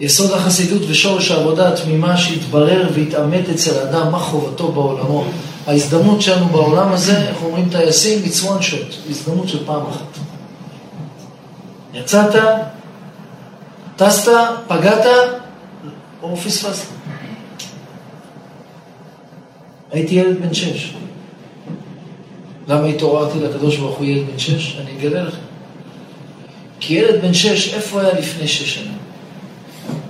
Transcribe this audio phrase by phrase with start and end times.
[0.00, 5.24] יסוד החסידות ושורש העבודה התמימה שהתברר והתעמת אצל האדם מה חובתו בעולמו.
[5.66, 10.18] ההזדמנות שלנו בעולם הזה, איך אומרים טייסים, it's one shot, הזדמנות של פעם אחת.
[11.94, 12.34] יצאת,
[13.96, 14.32] טסת,
[14.68, 15.06] פגעת,
[16.22, 16.86] או פספסת.
[19.92, 20.94] הייתי ילד בן שש.
[22.68, 24.76] למה התעוררתי לקדוש ברוך הוא ילד בן שש?
[24.80, 25.36] אני אגלה לכם.
[26.80, 28.98] כי ילד בן שש, איפה היה לפני שש שנים?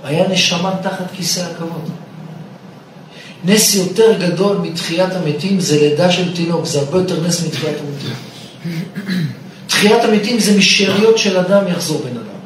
[0.03, 1.89] היה נשמה תחת כיסא הכבוד.
[3.45, 8.13] נס יותר גדול מתחיית המתים זה לידה של תינוק, זה הרבה יותר נס מתחיית המתים.
[9.67, 12.39] תחיית המתים זה משאריות של אדם יחזור בן אדם.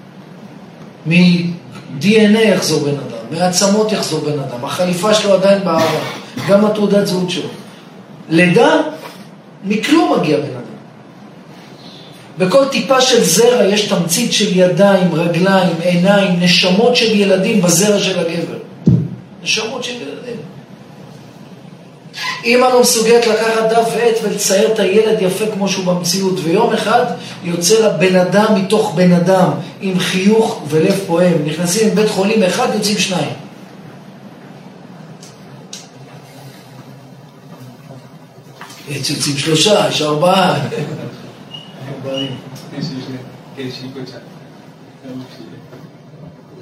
[1.05, 5.99] מ-DNA יחזור בן אדם, מעצמות יחזור בן אדם, החליפה שלו עדיין באהבה,
[6.47, 7.49] גם התעודת זהות שלו.
[8.29, 8.81] לידה,
[9.63, 10.62] מכלום מגיע בן אדם.
[12.37, 18.19] בכל טיפה של זרע יש תמצית של ידיים, רגליים, עיניים, נשמות של ילדים בזרע של
[18.19, 18.57] הגבר.
[19.43, 20.37] נשמות של ילדים.
[22.45, 27.05] אמא לא מסוגלת לקחת דף ועט ולצייר את הילד יפה כמו שהוא במציאות, ויום אחד
[27.43, 29.49] יוצא לה בן אדם מתוך בן אדם,
[29.81, 31.45] עם חיוך ולב פועם.
[31.45, 33.29] נכנסים לבית חולים אחד, יוצאים שניים.
[38.89, 40.59] יוצאים שלושה, יש ארבעה.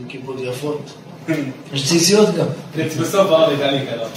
[0.07, 0.93] כיפות יפות.
[1.73, 2.45] יש ציציות גם.
[3.01, 4.07] בסוף האור נדע להיכנס.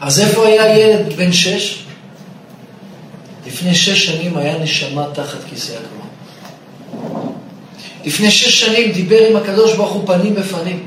[0.00, 1.84] אז איפה היה ילד בן שש?
[3.46, 6.08] לפני שש שנים היה נשמה תחת כיסא הגמר.
[8.04, 10.86] לפני שש שנים דיבר עם הקדוש ברוך הוא פנים בפנים.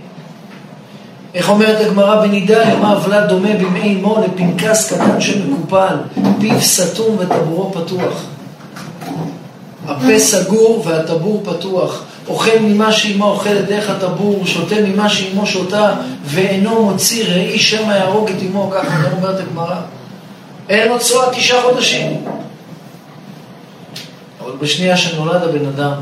[1.34, 5.96] איך אומרת הגמרא בנידה, למה עוולה דומה בימי אמו לפנקס קטן שמקופל,
[6.40, 8.24] פיו סתום וטבורו פתוח.
[9.88, 12.04] הפה סגור והטבור פתוח.
[12.28, 15.94] אוכל ממה שאימו אוכלת דרך הטבור, שותה ממה שאימו שותה,
[16.26, 19.76] ואינו מוציא ראי שמא יהרוג את אמו, ככה אומרת הגמרא.
[20.70, 22.24] אין לו צורה תשעה חודשים.
[24.42, 25.94] אבל בשנייה שנולד הבן אדם,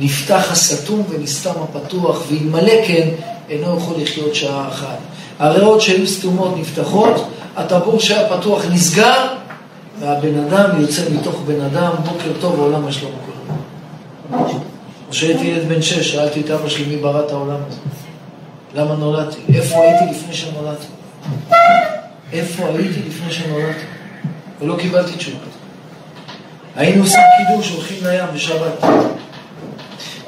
[0.00, 3.08] נפתח הסתום ונסתם הפתוח, ואלמלא כן,
[3.50, 4.98] אינו יכול לחיות שעה אחת.
[5.38, 9.26] הריאות שהיו סתומות נפתחות, הטבור שהיה פתוח נסגר,
[10.00, 14.52] והבן אדם יוצא מתוך בן אדם, בוקר טוב, העולם יש לו בוקר.
[15.10, 17.78] כשהייתי ילד בן שש, שאלתי את אבא שלי מי ברא את העולם הזה.
[18.74, 19.40] למה נולדתי?
[19.54, 20.86] איפה הייתי לפני שנולדתי?
[22.32, 23.84] איפה הייתי לפני שנולדתי?
[24.60, 25.36] ולא קיבלתי תשובה.
[26.76, 28.84] היינו עושים קידוש, הולכים לים בשבת.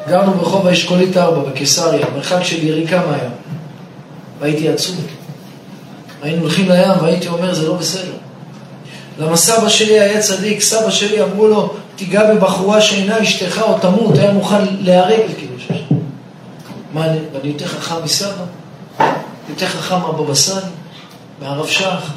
[0.09, 3.31] גרנו ברחוב האשכולית 4 בקיסריה, מרחק של יריקה מהים.
[4.41, 4.97] והייתי עצוב.
[6.23, 8.13] היינו הולכים לים והייתי אומר, זה לא בסדר.
[9.19, 14.19] למה סבא שלי היה צדיק, סבא שלי אמרו לו, תיגע בבחורה שאינה אשתך או תמות,
[14.19, 15.95] היה מוכן להיהרג לקידוש השם.
[16.93, 18.45] מה, אני יותר חכם מסבא?
[19.49, 20.67] יותר חכם מהבבא סאלי?
[21.41, 22.11] מהרב שך?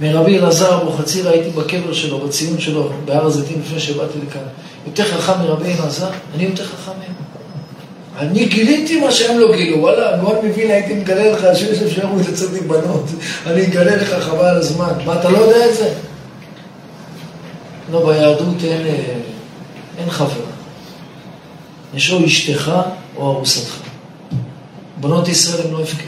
[0.00, 4.40] מרבי אלעזר אבוחצירא, הייתי בקבר שלו, בציון שלו, בהר הזיתים לפני שבאתי לכאן.
[4.86, 6.10] יותר חכם מרבי אלעזר?
[6.34, 7.12] אני יותר חכם מהם.
[8.18, 12.50] אני גיליתי מה שהם לא גילו, וואלה, מאוד מבין, הייתי מגלה לך שיש אפשרות לצאת
[12.66, 13.04] בנות,
[13.46, 14.92] אני אגלה לך חבל הזמן.
[15.06, 15.94] מה, אתה לא יודע את זה?
[17.92, 19.14] לא, ביהדות אין, אה,
[19.98, 20.50] אין חברה.
[21.94, 22.72] יש או אשתך
[23.16, 23.76] או ארוסתך.
[25.00, 26.04] בנות ישראל הם לא הפקר.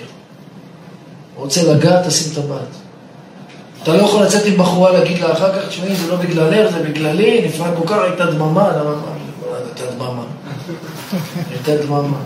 [1.36, 2.81] רוצה לגעת, תשים את הבת.
[3.82, 6.82] אתה לא יכול לצאת עם בחורה להגיד לה אחר כך, תשמעי, זה לא בגללך, זה
[6.82, 8.94] בגללי, נפרד כל כך, הייתה דממה, למה?
[9.54, 10.22] הייתה דממה.
[11.50, 12.18] הייתה דממה.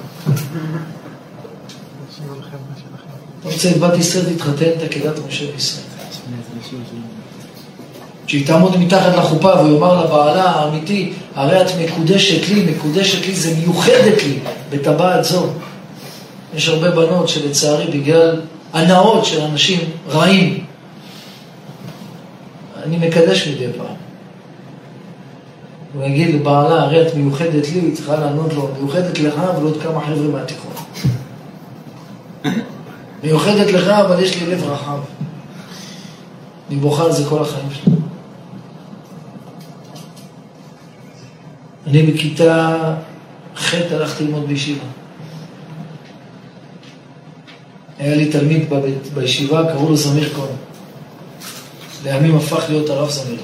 [3.41, 5.85] אתה רוצה את בת ישראל, תתחתן, את עקדת משה וישראל.
[8.27, 13.55] שהיא תעמוד מתחת לחופה והוא יאמר לבעלה האמיתי, הרי את מקודשת לי, מקודשת לי זה
[13.59, 14.39] מיוחדת לי
[14.71, 15.47] בטבעת זו.
[16.55, 18.41] יש הרבה בנות שלצערי בגלל
[18.73, 20.66] הנאות של אנשים רעים,
[22.87, 23.95] אני מקדש מדי פעם.
[25.95, 30.01] הוא יגיד לבעלה, הרי את מיוחדת לי, היא צריכה לענות לו, מיוחדת לך ולעוד כמה
[30.01, 30.73] חבר'ה מהתיכון.
[33.25, 34.99] מיוחדת לך, אבל יש לי לב רחב.
[36.69, 37.95] אני בוכה על זה כל החיים שלי.
[41.87, 42.77] אני בכיתה
[43.57, 44.85] ח' הלכתי ללמוד בישיבה.
[47.99, 48.63] היה לי תלמיד
[49.15, 50.66] בישיבה, קראו לו זמיר כהן.
[52.05, 53.39] לימים הפך להיות הרב זמיר.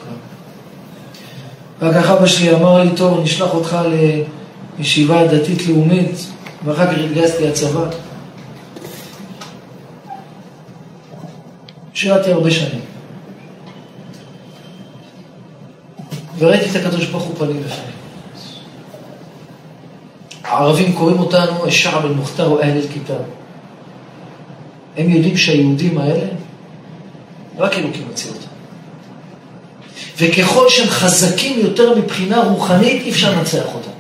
[1.83, 3.79] רק כך אבא שלי אמר לי, טוב, נשלח אותך
[4.79, 6.27] לישיבה דתית-לאומית,
[6.65, 7.85] ואחר כך התגייסתי לצבא.
[11.95, 12.81] שירתי הרבה שנים.
[16.39, 17.93] וראיתי את הקדוש ברוך הוא פנים בפנים.
[20.45, 23.15] הערבים קוראים אותנו א-שעב אל-מוכתר או אהל אל-כיתב.
[24.97, 26.27] הם יודעים שהיהודים האלה,
[27.59, 28.47] רק אלוקים מציע אותם.
[30.19, 33.91] וככל שהם חזקים יותר מבחינה רוחנית, אי אפשר לנצח אותם.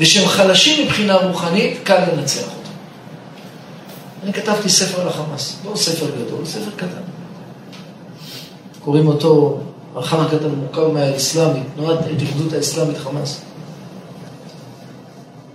[0.00, 2.70] ושהם חלשים מבחינה רוחנית, קל לנצח אותם.
[4.24, 7.02] אני כתבתי ספר על החמאס, לא ספר גדול, ספר קטן.
[8.84, 9.60] קוראים אותו,
[9.98, 13.40] אחר כך מורכב מהאסלאמי, תנועת ההתייחדות האסלאמית חמאס.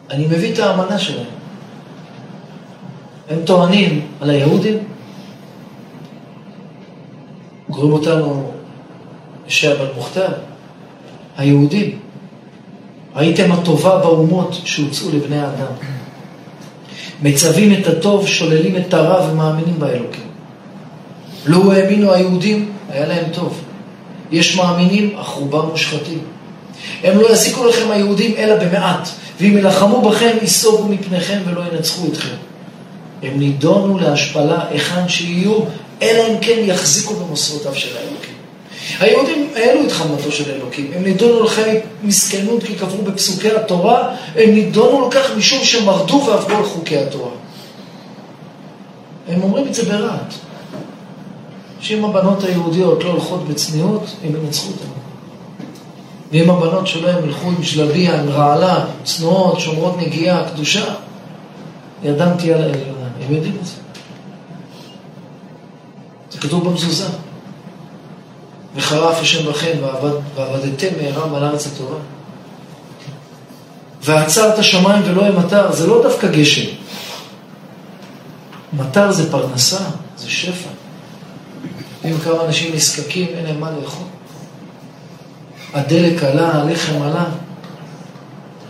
[0.10, 1.26] אני מביא את האמנה שלהם.
[3.30, 4.78] הם טוענים על היהודים,
[7.74, 8.52] קוראים אותנו
[9.64, 10.28] בן מוכתר,
[11.38, 12.00] היהודים.
[13.16, 15.74] ראיתם הטובה באומות שהוצאו לבני האדם.
[17.24, 20.24] מצווים את הטוב, שוללים את הרע ומאמינים באלוקים.
[21.46, 23.62] לו לא האמינו היהודים, היה להם טוב.
[24.32, 26.20] יש מאמינים, אך רובם מושחתים.
[27.04, 29.10] הם לא יזיקו לכם היהודים אלא במעט,
[29.40, 32.36] ואם ילחמו בכם, ייסוגו מפניכם ולא ינצחו אתכם.
[33.24, 35.60] הם נידונו להשפלה היכן שיהיו,
[36.04, 38.34] אלא אם כן יחזיקו במוסרותיו של האלוקים.
[39.00, 44.50] היהודים העלו את חמתו של אלוקים, הם נידונו לחיי מסכנות כי קבעו בפסוקי התורה, הם
[44.50, 47.32] נידונו לכך משום שמרדו ועברו על חוקי התורה.
[49.28, 50.34] הם אומרים את זה ברעת.
[51.80, 54.86] שאם הבנות היהודיות לא הולכות בצניעות, הם ינצחו אותן.
[56.32, 60.94] ואם הבנות שלהם ילכו עם שלביה, עם רעלה, צנועות, שומרות נגיעה, קדושה,
[62.04, 63.08] ידם תהיה על העליונה.
[63.28, 63.83] הם יודעים את זה.
[66.44, 67.08] כתוב במזוזה.
[68.76, 69.78] וחרף השם בכם
[70.36, 71.98] ועבדתם מהרם על ארץ התורה.
[74.04, 76.70] ועצר את השמיים ולא יהיה מטר, זה לא דווקא גשם.
[78.74, 79.80] מטר זה פרנסה,
[80.18, 80.70] זה שפע.
[82.06, 84.08] אם כמה אנשים נזקקים, אין להם מה לאכול.
[85.74, 87.26] הדלק עלה, הלחם עלה.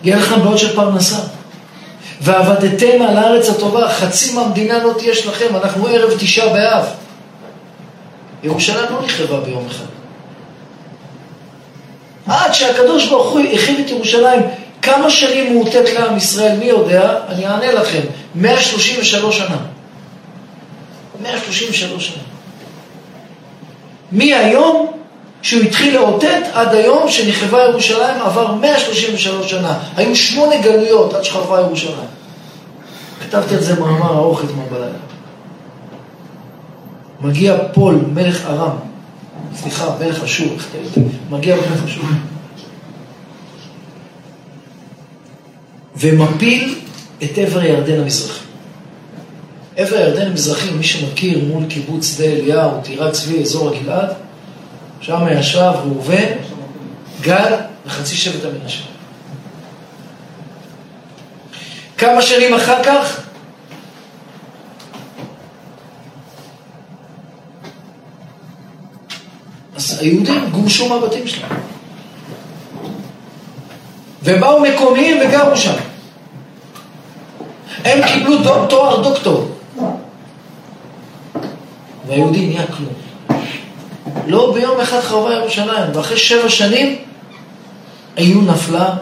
[0.04, 1.19] יהיה לכם בעוד של פרנסה.
[2.22, 7.03] ועבדתם על הארץ הטובה, חצי מהמדינה לא תהיה שלכם, אנחנו ערב תשעה באב.
[8.44, 9.86] ירושלים לא נכתבה ביום אחד.
[12.28, 14.42] עד שהקדוש ברוך הוא הכין את ירושלים,
[14.81, 17.18] כמה שנים מאותת לעם ישראל, מי יודע?
[17.30, 18.01] אני אענה לכם,
[18.36, 19.57] 133 שנה.
[21.22, 22.24] 133 שנה.
[24.12, 24.92] מהיום
[25.42, 29.80] שהוא התחיל לאותת עד היום שנחרבה ירושלים עבר 133 שנה.
[29.98, 32.07] היו שמונה גלויות עד שחרבה ירושלים.
[33.22, 35.12] כתבתי על זה מאמר ארוך אתמול בלילה.
[37.24, 38.75] מגיע פול, מלך ארם,
[39.56, 40.58] סליחה, מלך אשור,
[41.30, 42.04] מגיע מלך אשור.
[45.98, 46.75] ומפיל
[47.24, 48.44] את עבר הירדן המזרחי.
[49.75, 54.14] עבר הירדן המזרחי, מי שמכיר, מול קיבוץ שדה אליהו, טירת צבי, אזור הגלעד,
[55.02, 56.26] שם ישב ראובן,
[57.22, 58.84] גד וחצי שבט המנשה.
[61.98, 63.22] כמה שנים אחר כך,
[70.04, 71.52] היהודים גורשו מהבתים שלהם.
[74.24, 75.74] ובאו מקומיים וגרו שם.
[77.86, 78.38] הם קיבלו
[78.70, 79.52] תואר דוקטור.
[82.08, 82.94] והיהודי נהיה כלום.
[84.28, 86.96] לא ביום אחד חרבה ירושלים, ואחרי שבע שנים
[88.16, 88.96] עיון נפלה,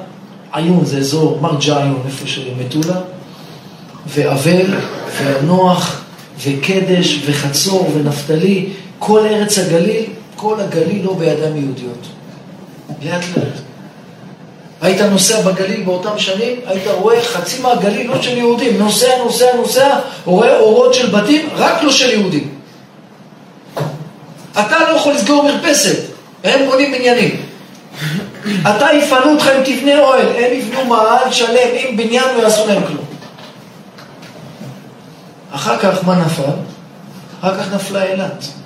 [0.53, 2.97] עיון זה אזור מרג'ה איפה שמטולה,
[4.07, 4.65] ואבל,
[5.17, 6.01] ונוח,
[6.43, 10.05] וקדש, וחצור, ונפתלי, כל ארץ הגליל,
[10.41, 12.07] כל הגליל לא בידיים יהודיות.
[13.03, 13.53] לאט לאט.
[14.81, 19.99] היית נוסע בגליל באותם שנים, היית רואה חצי מהגליל לא של יהודים, נוסע, נוסע, נוסע,
[20.25, 22.49] רואה אורות של בתים, רק לא של יהודים.
[24.51, 25.99] אתה לא יכול לסגור מרפסת,
[26.43, 27.41] הם בונים בניינים.
[28.61, 32.83] אתה יפנו אותך אם תבנה אוהל, הם יבנו מאהל שלם עם בניין ולא יעשו להם
[32.87, 33.05] כלום.
[35.51, 36.43] אחר כך מה נפל?
[37.41, 38.60] אחר כך נפלה אילת.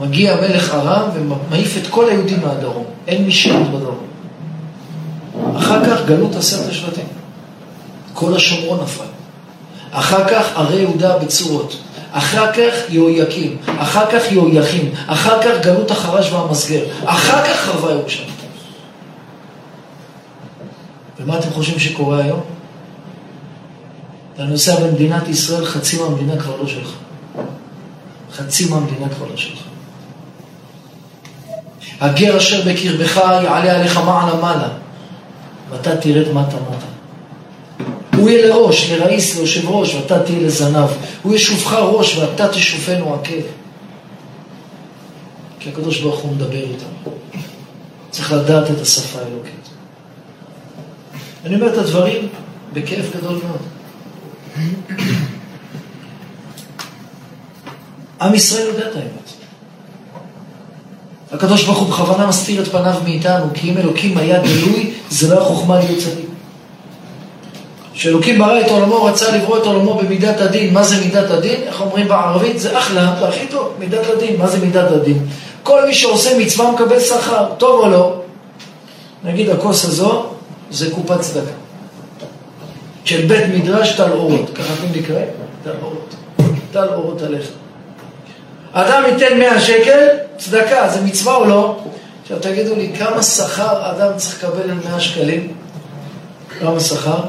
[0.00, 3.98] מגיע מלך ארם ומעיף את כל היהודים מהדרום, אין מי שירות בדרום.
[5.56, 7.04] אחר כך גלות עשרת השבטים.
[8.14, 9.04] כל השומרון נפל.
[9.90, 11.76] אחר כך ערי יהודה בצורות.
[12.12, 18.30] אחר כך יהויקים, אחר כך יהויכים, אחר כך גלות החרש והמסגר, אחר כך חרבה ירושלים.
[21.20, 22.40] ומה אתם חושבים שקורה היום?
[24.34, 26.90] אתה נוסע במדינת ישראל, חצי מהמדינה כבר לא שלך.
[28.32, 29.73] חצי מהמדינה כבר לא שלך.
[32.04, 34.68] הגר אשר בקרבך יעלה עליך מעלה מעלה,
[35.70, 36.86] ואתה תרד מטה מטה.
[38.16, 40.88] הוא יהיה לראש, לראיס, ליושב ראש, ואתה תהיה לזנב.
[41.22, 43.42] הוא ישופך ראש, ואתה תשופנו עקב.
[45.60, 47.14] כי הקדוש ברוך הוא מדבר איתנו.
[48.10, 49.68] צריך לדעת את השפה האלוקית.
[51.44, 52.28] אני אומר את הדברים
[52.72, 53.62] בכאב גדול מאוד.
[58.20, 59.23] עם ישראל יודע את האמת.
[61.34, 65.38] הקדוש ברוך הוא בכוונה מסתיר את פניו מאיתנו, כי אם אלוקים היה גלוי, זה לא
[65.38, 66.26] היה חוכמה להיות צדיק.
[67.94, 70.74] כשאלוקים ברא את עולמו, רצה לברוא את עולמו במידת הדין.
[70.74, 71.62] מה זה מידת הדין?
[71.66, 72.58] איך אומרים בערבית?
[72.60, 74.36] זה אחלה, זה הכי טוב, מידת הדין.
[74.38, 75.26] מה זה מידת הדין?
[75.62, 78.20] כל מי שעושה מצווה מקבל שכר, טוב או לא?
[79.24, 80.26] נגיד הכוס הזו
[80.70, 81.50] זה קופת צדקה.
[83.04, 85.20] של בית מדרש טל אורות, ככה אתם נקרא?
[85.64, 86.14] טל אורות.
[86.72, 87.46] טל אורות עליך.
[88.72, 90.06] אדם ייתן 100 שקל,
[90.38, 91.80] צדקה, זה מצווה או לא?
[92.22, 95.52] עכשיו תגידו לי, כמה שכר אדם צריך לקבל על 100 שקלים?
[96.60, 97.20] כמה שכר?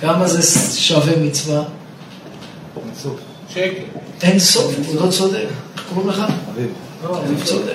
[0.00, 0.42] כמה זה
[0.76, 1.62] שווה מצווה?
[3.48, 3.82] שקל.
[4.22, 5.46] אין סוף, הוא לא צודק.
[5.76, 6.22] איך קוראים לך?
[6.50, 6.72] אביב.
[7.04, 7.72] אביב צודק.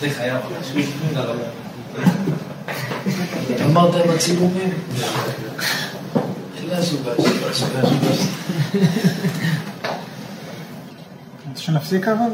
[0.00, 0.36] זה חייב.
[3.64, 4.72] אמרת עם הצילומים?
[11.56, 12.30] שנפסיק אבל?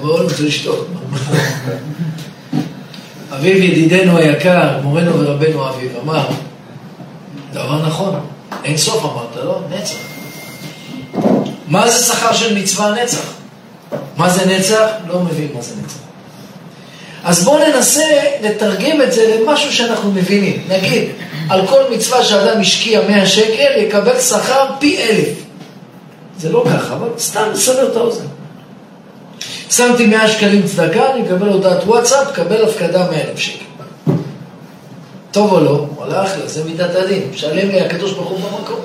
[0.00, 0.88] בואו נרצה לשתות.
[3.32, 6.28] אביב ידידנו היקר, מורנו ורבנו אביב, אמר,
[7.52, 8.20] דבר נכון,
[8.64, 9.60] אין סוף אמרת, לא?
[9.70, 9.96] נצח.
[11.68, 13.32] מה זה שכר של מצווה נצח?
[14.16, 14.86] מה זה נצח?
[15.08, 16.07] לא מבין מה זה נצח.
[17.28, 18.04] אז בואו ננסה
[18.42, 20.62] לתרגם את זה למשהו שאנחנו מבינים.
[20.68, 21.08] נגיד,
[21.50, 25.28] על כל מצווה שאדם השקיע 100 שקל, יקבל שכר פי אלף.
[26.38, 28.24] זה לא ככה, אבל סתם לסבר את האוזן.
[29.70, 33.64] שמתי 100 שקלים צדקה, אני אקבל הודעת וואטסאפ, קבל הפקדה 100 אלף שקל.
[35.30, 35.86] טוב או לא?
[35.96, 37.22] וואלה אחלה, זה מידת הדין.
[37.34, 38.80] משלם לי הקדוש ברוך הוא במקום.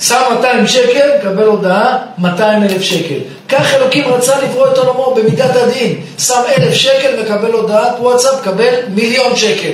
[0.00, 3.18] שם 200 שקל, קבל הודעה 200 אלף שקל.
[3.48, 6.00] כך אלוקים רצה לברוא את עולמו במידת הדין.
[6.18, 9.70] שם אלף שקל, מקבל הודעת וואטסאפ, קבל מיליון שקל.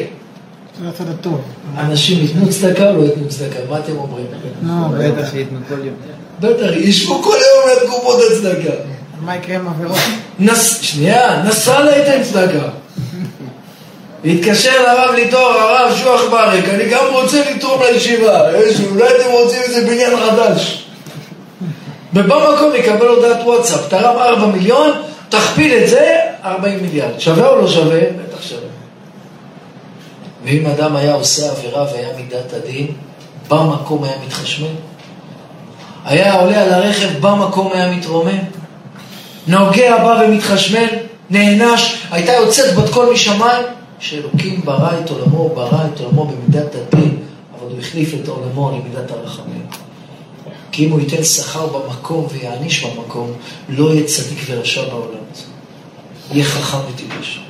[0.82, 1.40] זה הצד הטוב.
[1.78, 3.58] אנשים ייתנו צדקה או לא ייתנו צדקה?
[3.70, 4.26] מה אתם אומרים?
[4.62, 5.94] לא, בטח שייתנו כל יום.
[6.40, 8.74] בטח, ישבו כל היום על קופות הצדקה.
[9.20, 9.98] מה יקרה עם עבירות?
[10.38, 10.78] נס...
[10.82, 12.68] שנייה, נסראללה ייתן צדקה.
[14.24, 19.62] התקשר לרב ליטור, הרב שוח ברק, אני גם רוצה לתרום לישיבה, יש, אולי אתם רוצים
[19.62, 20.81] איזה בניין חדש.
[22.14, 24.90] ובמקום יקבל הודעת וואטסאפ, תרם 4 מיליון,
[25.28, 27.18] תכפיל את זה, 40 מיליארד.
[27.18, 28.00] שווה או לא שווה?
[28.00, 28.68] בטח שווה.
[30.44, 32.86] ואם אדם היה עושה עבירה והיה מידת הדין,
[33.48, 34.66] במקום היה מתחשמל?
[36.04, 38.38] היה עולה על הרכב, במקום היה מתרומם?
[39.46, 40.88] נוגע בא ומתחשמל,
[41.30, 43.64] נענש, הייתה יוצאת בת קול משמיים,
[43.98, 47.16] שאלוקים ברא את עולמו, ברא את עולמו במידת הדין,
[47.54, 49.66] אבל הוא החליף את עולמו למידת הרחמים.
[50.72, 53.32] כי אם הוא ייתן שכר במקום ויעניש במקום,
[53.68, 55.42] לא יהיה צדיק ורשע בעולם הזה.
[56.32, 57.40] יהיה חכם וטיפש.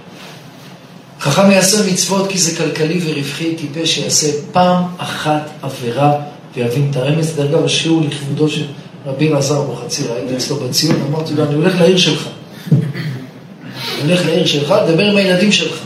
[1.20, 6.12] חכם יעשה מצוות כי זה כלכלי ורווחי, טיפש שיעשה פעם אחת עבירה
[6.54, 7.36] ויבין את הרמז.
[7.36, 8.66] דרך אגב, השיעור לכבודו של
[9.06, 12.28] רבי אלעזר אבוחצירא, הייתי אצלו בציון, אמרתי לו, אני הולך לעיר שלך.
[12.72, 15.78] אני הולך לעיר שלך, דבר עם הילדים שלך.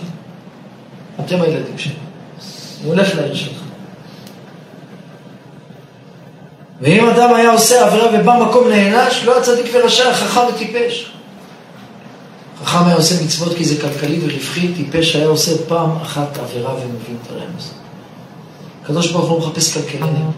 [1.25, 1.93] אתם הילדים שלי.
[2.81, 3.66] אני הולך לעיר שלך.
[6.81, 11.11] ואם אדם היה עושה עבירה ובמקום נענש, לא היה צדיק ורשע, חכם וטיפש.
[12.65, 17.17] חכם היה עושה מצוות כי זה כלכלי ורווחי, טיפש היה עושה פעם אחת עבירה ומבין
[17.23, 17.71] את הרמז.
[18.83, 20.31] הקדוש ברוך הוא מחפש כלכלנים.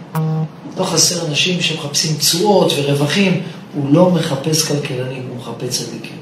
[0.77, 3.43] לא חסר אנשים שמחפשים תשואות ורווחים,
[3.73, 6.17] הוא לא מחפש כלכלנים, הוא מחפש צדיקים.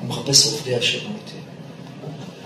[0.00, 0.98] הוא מחפש עובדי השם.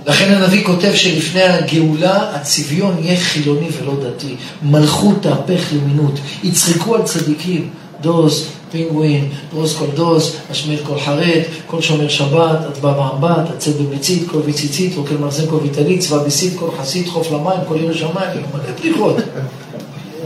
[0.06, 4.35] לכן הנביא כותב שלפני הגאולה הצביון יהיה חילוני ולא דתי.
[4.62, 6.14] מלכות תהפך למינות.
[6.42, 7.71] יצחקו על צדיקים.
[8.02, 14.28] דוז, פינגווין, דרוז כל דוז, השמיע כל חרד, כל שומר שבת, אדבא באמבט, הצד במצית,
[14.30, 18.42] כל ויציצית, רוקל מרזן כל ויטלית, צבא ביסית, כל חסית, חוף למים, כל עיר שמיים,
[18.54, 19.16] מלא בדיחות.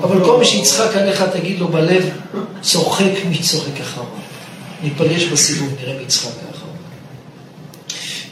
[0.02, 2.04] אבל כל מי שיצחק עליך, תגיד לו בלב,
[2.60, 4.06] צוחק מי צוחק אחריו.
[4.82, 6.45] ניפגש בסיבוב, נראה מי יצחק.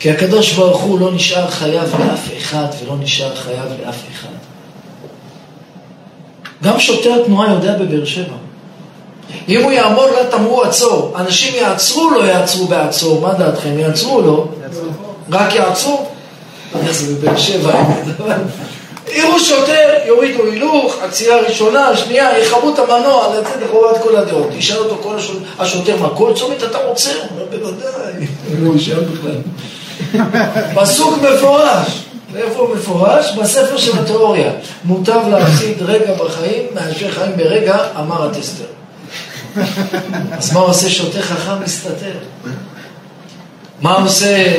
[0.04, 4.28] כי הקדוש ברוך הוא לא נשאר חייב לאף אחד ולא נשאר חייב לאף אחד.
[6.62, 8.34] גם שוטר תנועה יודע בבאר שבע.
[9.48, 13.78] אם הוא יעמוד לתמרור עצור, אנשים יעצרו לא יעצרו בעצור, מה דעתכם?
[13.78, 14.46] יעצרו לא?
[15.30, 16.06] רק יעצרו?
[16.82, 17.72] איך זה בבאר שבע.
[19.12, 24.46] יראו שוטר, יורידו הילוך, עצירה ראשונה, שנייה, יכבו את המנוע, לצאת לחובת כל הדעות.
[24.58, 25.16] תשאל אותו כל
[25.58, 27.10] השוטר, מה, כל צומת אתה רוצה?
[27.10, 28.26] הוא אומר, בוודאי.
[28.48, 29.36] הוא לא ישאל בכלל.
[30.76, 32.04] פסוק מפורש.
[32.32, 33.32] ואיפה הוא מפורש?
[33.32, 34.52] בספר של התיאוריה.
[34.84, 38.64] מוטב להפסיד רגע בחיים מאשר חיים ברגע, אמר הטסטר.
[40.32, 42.12] אז מה עושה שוטה חכם מסתתר?
[43.80, 44.54] מה עושה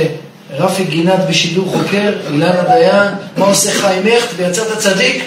[0.51, 3.13] רפי גינת בשידור חוקר, אילנה דיין?
[3.38, 5.24] מה עושה חיים הכט ויצאת צדיק?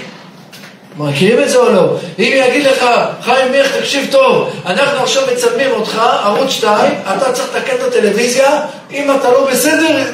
[0.98, 1.96] מכירים את זה או לא?
[2.18, 2.84] אם יגיד לך,
[3.22, 8.60] חיים מיך, תקשיב טוב, אנחנו עכשיו מצלמים אותך, ערוץ 2, אתה צריך לתקן את הטלוויזיה,
[8.90, 10.04] אם אתה לא בסדר,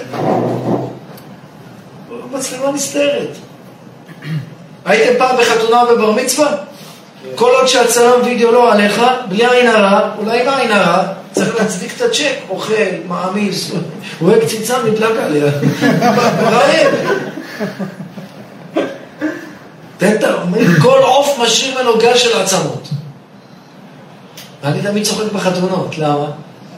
[2.33, 3.29] מצלמה נסתרת.
[4.85, 6.49] הייתם פעם בחתונה ובר מצווה?
[7.35, 11.93] כל עוד שהצלם וידאו לא עליך, בלי עין הרע, אולי עם עין הרע, צריך להצדיק
[11.97, 12.73] את הצ'ק, אוכל,
[13.09, 13.71] מעמיס,
[14.21, 15.51] רואה קציצה נדלק עליה.
[20.03, 20.45] ה...
[20.83, 22.89] כל עוף משאיר ממנו גל של עצמות.
[24.63, 26.27] ואני תמיד צוחק בחתונות, למה?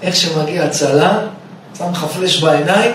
[0.03, 1.19] איך שמגיע הצלם,
[1.79, 2.93] שם לך פלאש בעיניים,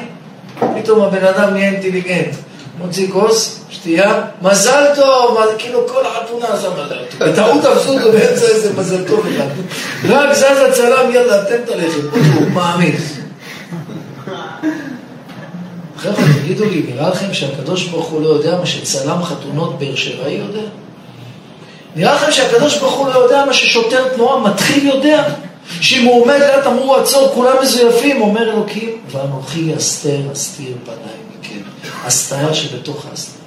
[0.76, 2.36] פתאום הבן אדם נהיה אינטליגנט.
[2.78, 7.30] מוציא כוס, שתייה, מזל טוב, כאילו כל החתונה עשה מזל טוב.
[7.30, 9.46] בטעות אותו באמצע איזה מזל טוב אחד.
[10.10, 10.80] רק זז
[11.14, 13.21] יאללה, תן את הלחם, הוא מעמיס.
[16.02, 20.34] חבר'ה, תגידו לי, נראה לכם שהקדוש ברוך הוא לא יודע מה שצלם חתונות באר שבעי
[20.34, 20.68] יודע?
[21.96, 25.34] נראה לכם שהקדוש ברוך הוא לא יודע מה ששוטר תנועה מתחיל יודע?
[25.82, 31.90] שאם הוא עומד ליד אמרו עצור, כולם מזויפים, אומר אלוקים, ואנוכי אסתר אסתיר פניי מכם.
[32.04, 33.42] הסתרה שבתוך ההסתרה.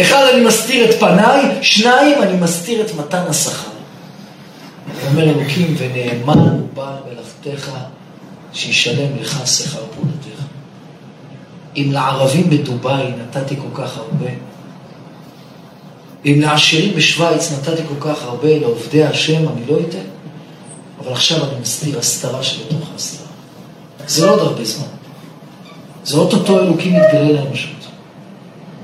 [0.00, 3.68] אחד, אני מסתיר את פניי, שניים, אני מסתיר את מתן השכר.
[5.06, 7.70] אומר אלוקים, ונאמן הוא בעל מלאכתך,
[8.52, 10.27] שישלם לך שכר פעולתך.
[11.78, 14.30] אם לערבים בדובאי נתתי כל כך הרבה,
[16.24, 19.98] אם לעשירים בשוויץ נתתי כל כך הרבה, לעובדי השם אני לא אתן,
[21.00, 23.26] אבל עכשיו אני מסתיר הסתרה שבתוך ההסתרה.
[24.06, 24.86] זה לא עוד הרבה זמן.
[26.04, 27.70] זה אוטוטו אלוקים יתגלה לאנושות.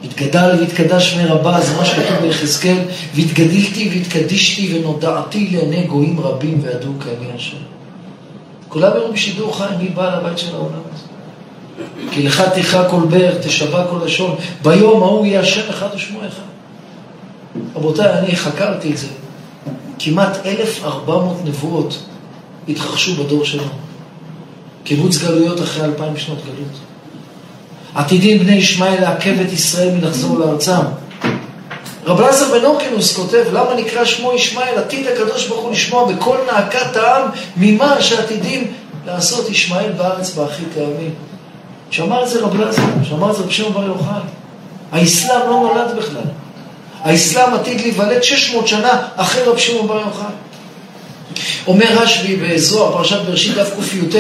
[0.04, 2.78] התגדל והתקדש שמי רבה, זה מה שכתוב ביחזקאל,
[3.14, 7.56] והתגדלתי והתקדישתי ונודעתי לעיני גויים רבים וידעו כי אני השם.
[8.68, 11.13] כולם יראו בשידור חי מי בעל הבית של העולם הזה.
[12.10, 16.54] כי לך תכרע כל בר, תשבע כל לשון, ביום ההוא יהיה השם אחד ושמו אחד.
[17.76, 19.06] רבותיי, אני חקרתי את זה.
[19.98, 22.02] כמעט 1,400 נבואות
[22.68, 23.68] התרחשו בדור שלנו.
[24.84, 26.78] קיבוץ גלויות אחרי אלפיים שנות גלות.
[27.94, 30.80] עתידים בני ישמעאל לעכב את ישראל מלחזור לארצם.
[32.06, 34.78] רב אלעזר בן אורקינוס כותב, למה נקרא שמו ישמעאל?
[34.78, 38.72] עתיד הקדוש ברוך הוא לשמוע בכל נאקת העם ממה שעתידים
[39.06, 41.14] לעשות ישמעאל בארץ באחרית הימים.
[41.94, 44.20] שמע את זה רב אלעזר, שמע את זה רב שמעון בר יוחאי.
[44.92, 46.22] האסלאם לא נולד בכלל.
[47.00, 50.32] האסלאם עתיד להיוולד 600 שנה אחרי רב שמעון בר יוחאי.
[51.66, 54.14] אומר רשב"י בזוהר, פרשת בראשית דף קי"ט,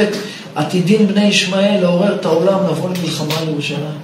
[0.54, 3.98] עתידים בני ישמעאל לעורר את העולם לבוא למלחמה על ירושלים.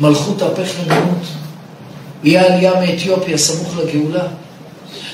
[0.00, 1.24] מלכות תהפך למיעוט.
[2.24, 4.24] יהיה עלייה מאתיופיה סמוך לגאולה.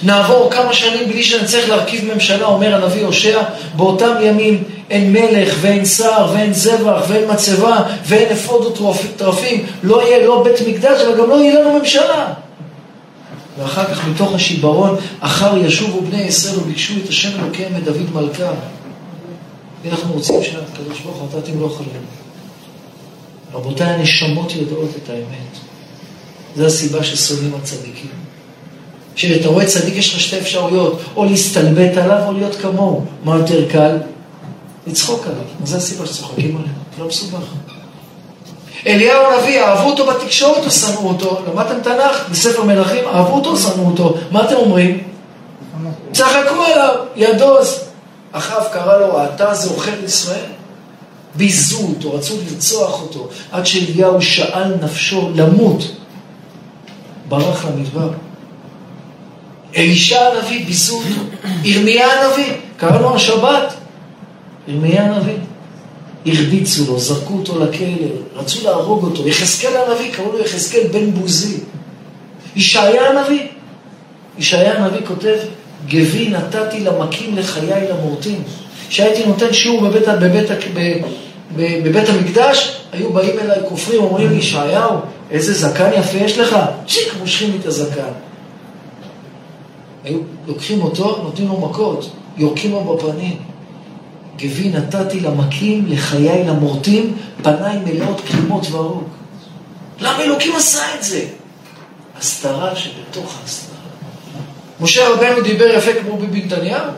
[0.05, 3.43] נעבור כמה שנים בלי שנצטרך להרכיב ממשלה, אומר הנביא הושע,
[3.77, 10.27] באותם ימים אין מלך ואין שר ואין זבח ואין מצבה ואין אפוד וטרפים, לא יהיה
[10.27, 12.33] לא בית מקדש וגם לא יהיה לנו ממשלה.
[13.59, 18.51] ואחר כך מתוך השיברון, אחר ישובו בני ישראל וביקשו את השם אלוקיהם את דוד מלכה.
[19.91, 22.07] אנחנו רוצים שהקדוש ברוך הוא אתה תמלוך עלינו.
[23.53, 25.59] רבותיי, הנשמות יודעות את האמת.
[26.57, 28.24] זו הסיבה ששונאים הצדיקים.
[29.15, 33.05] כשאתה רואה צדיק יש לך שתי אפשרויות, או להסתלבט עליו או להיות כמוהו.
[33.25, 33.99] מה יותר קל?
[34.87, 35.45] לצחוק עליו.
[35.65, 37.45] זו הסיבה שצוחקים עליו, לא מסובך.
[38.87, 41.39] אליהו הנביא, אהבו אותו בתקשורת או שנאו אותו?
[41.49, 44.15] למדתם תנ"ך בספר מלכים, אהבו אותו או שנאו אותו?
[44.31, 45.03] מה אתם אומרים?
[46.13, 47.81] צחקו עליו, ידוז.
[48.33, 50.47] אחאב קרא לו, אתה זה עוכר ישראל?
[51.35, 55.83] ביזו אותו, רצו לרצוח אותו, עד שאליהו שאל נפשו למות.
[57.29, 58.09] ברח למדבר.
[59.77, 61.21] אלישע הנביא, ביזו אותו.
[61.65, 63.75] ירמיה הנביא, קרא לו השבת.
[64.69, 65.37] ירמיה הנביא.
[66.27, 67.87] הרביצו לו, זרקו אותו לכלא,
[68.35, 69.29] רצו להרוג אותו.
[69.29, 71.57] יחזקאל הנביא, קראו לו יחזקאל בן בוזי.
[72.57, 73.47] ישעיה הנביא,
[74.39, 75.37] ישעיה הנביא כותב,
[75.89, 78.43] גבי נתתי למכים לחיי למורטים.
[78.89, 81.03] כשהייתי נותן שיעור בבית, בבית, בבית,
[81.57, 84.97] בבית המקדש, היו באים אליי כופרים, אומרים לי, ישעיהו,
[85.31, 86.57] איזה זקן יפה יש לך?
[86.89, 88.13] צ'יק, מושכים לי את הזקן.
[90.05, 93.37] היו לוקחים אותו, נותנים לו מכות, יורקים לו בפנים.
[94.37, 99.05] גבי נתתי למכים, לחיי למורטים, פניי מלאות כלימות והרוג.
[100.01, 101.25] למה אלוקים עשה את זה?
[102.19, 103.75] הסתרה שבתוך ההסתרה.
[104.81, 106.91] משה רבנו דיבר יפה כמו ביבי נתניהו,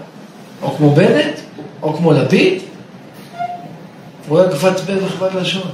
[0.63, 1.41] או כמו בנט,
[1.83, 2.63] או כמו לפיד.
[4.29, 5.71] הוא היה גבת פה וכבת לשון.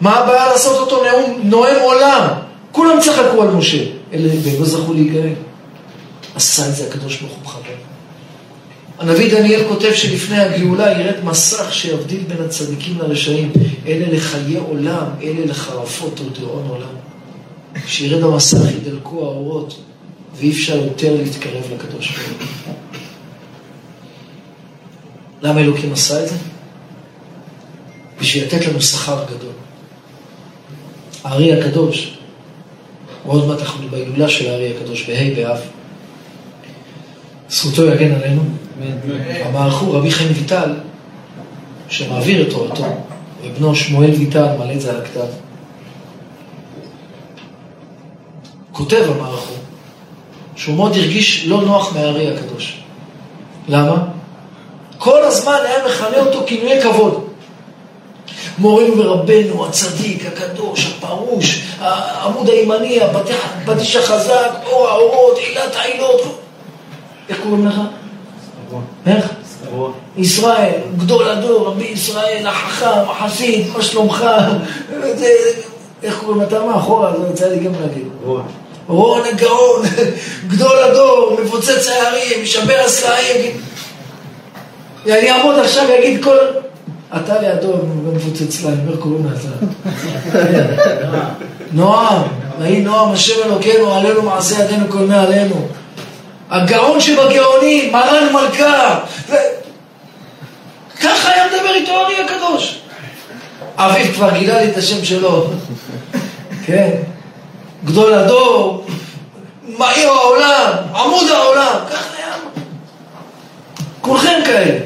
[0.00, 2.28] מה הבעיה לעשות אותו נאום, נואם עולם?
[2.72, 5.32] כולם צחקו על משה, אלה לא זכו להיגאל.
[6.34, 7.92] עשה את זה הקדוש ברוך הוא בכוונה.
[8.98, 13.52] הנביא דניאל כותב שלפני הגאולה ירד מסך שיבדיל בין הצדיקים לרשעים.
[13.86, 16.94] אלה לחיי עולם, אלה לחרפות ולדיראון עולם.
[17.86, 19.78] שירד המסך, ידלקו האורות,
[20.36, 22.74] ואי אפשר יותר להתקרב לקדוש ברוך הוא.
[25.42, 26.34] למה אלוקים עשה את זה?
[28.20, 29.52] בשביל לתת לנו שכר גדול.
[31.24, 32.18] הארי הקדוש,
[33.26, 35.58] ועוד מעט אנחנו בהילולה של הארי הקדוש, בה' באב.
[37.52, 38.42] זכותו יגן עלינו.
[39.44, 40.74] המערכו רבי חיים ויטל,
[41.88, 42.84] שמעביר את תורתו,
[43.44, 45.26] ובנו שמואל ויטל מעלה את זה על הכתב.
[48.72, 49.52] כותב המערכו,
[50.56, 52.80] שהוא מאוד הרגיש לא נוח מהארי הקדוש.
[53.68, 54.04] למה?
[54.98, 57.24] כל הזמן היה מכנה אותו כינויי כבוד.
[58.58, 66.41] מורנו ורבנו, הצדיק, הקדוש, הפרוש, העמוד הימני, הפטיש החזק, אור האורות, עילת העילות.
[67.28, 67.80] איך קוראים לך?
[69.06, 69.32] איך?
[70.16, 74.24] ישראל, גדול הדור, רבי ישראל, החכם, החסיד, מה שלומך?
[76.02, 76.76] איך קוראים אתה מה?
[76.76, 78.08] אחורה, זה יצא לי גם להגיד.
[78.88, 79.22] רון.
[79.34, 79.82] הגאון,
[80.48, 83.56] גדול הדור, מפוצץ הערים, משבר הסלעים.
[85.06, 86.36] אני אעמוד עכשיו ואגיד כל...
[87.16, 87.72] אתה לידו
[88.14, 89.46] מפוצץ להם, איך קוראים לך?
[91.72, 92.22] נועם,
[92.58, 95.68] ויהי נועם השם אלוקינו, עלינו מעשה ידינו כל מעלינו.
[96.50, 99.00] הגאון שבגאונים, מרן מלכה.
[99.28, 99.34] ו...
[101.02, 102.78] ככה היה מדבר איתו ארי הקדוש.
[103.76, 105.46] אביו כבר גילה לי את השם שלו.
[106.66, 106.90] כן.
[107.84, 108.86] גדול הדור,
[109.78, 112.34] מאיר העולם, עמוד העולם, ככה היה.
[114.00, 114.78] כולכם כאלה.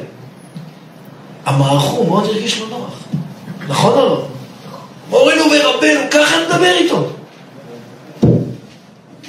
[1.46, 2.94] המערכו מאוד הרגיש לו נוח.
[3.68, 4.22] נכון או לא?
[5.10, 7.08] מורינו ורבנו, ככה נדבר איתו.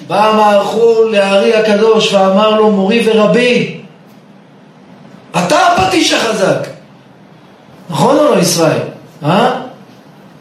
[0.08, 3.78] בא המערכו לארי הקדוש ואמר לו, מורי ורבי,
[5.32, 6.68] אתה הפטיש החזק.
[7.90, 8.80] נכון או לא, ישראל?
[9.24, 9.62] אה?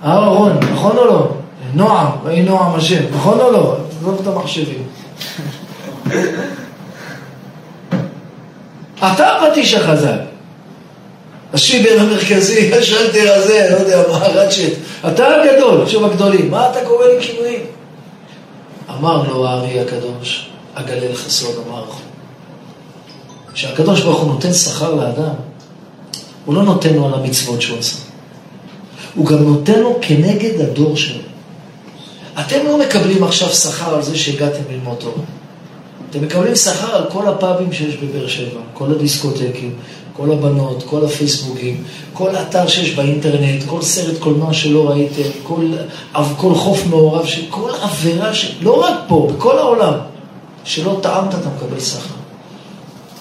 [0.05, 1.29] אהרון, נכון או לא?
[1.75, 3.77] נועם, ראי נועם השם, נכון או לא?
[3.89, 4.83] תעזוב את המחשבים.
[8.99, 10.19] אתה הפטיש החזק.
[11.55, 14.73] השיבר המרכזי, השלטר הזה, לא יודע מה, רצ'ט.
[15.09, 17.61] אתה הגדול, שוב הגדולים, מה אתה קורא לי כינויים?
[19.01, 21.55] אמר לו הארי הקדוש, אגלה לך סוד,
[21.89, 21.97] לך.
[23.53, 25.35] כשהקדוש ברוך הוא נותן שכר לאדם,
[26.45, 27.97] הוא לא נותן לו על המצוות שהוא עשה.
[29.15, 31.23] הוא גם נותן לו כנגד הדור שלו.
[32.41, 35.23] אתם לא מקבלים עכשיו שכר על זה שהגעתם ללמוד תורה.
[36.11, 39.75] אתם מקבלים שכר על כל הפאבים שיש בבאר שבע, כל הדיסקוטקים,
[40.17, 45.67] כל הבנות, כל הפייסבוקים, כל אתר שיש באינטרנט, כל סרט קולנוע שלא ראיתם, כל,
[46.37, 48.57] כל חוף מעורב, כל עבירה, ש...
[48.61, 49.95] לא רק פה, בכל העולם,
[50.65, 52.15] שלא טעמת אתה מקבל שכר.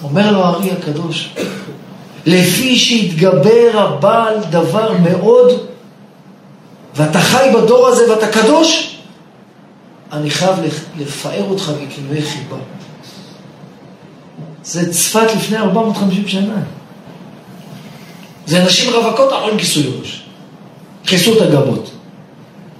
[0.02, 1.34] אומר לו הארי הקדוש,
[2.26, 5.52] לפי שהתגבר הבעל דבר מאוד,
[6.96, 8.96] ואתה חי בדור הזה ואתה קדוש,
[10.12, 10.56] אני חייב
[10.98, 12.56] לפאר אותך בכינויי חיבה.
[14.64, 16.62] זה צפת לפני 450 שנה.
[18.46, 20.22] זה נשים רווקות אחרי כיסוי ראש.
[21.06, 21.90] כיסו את הגבות.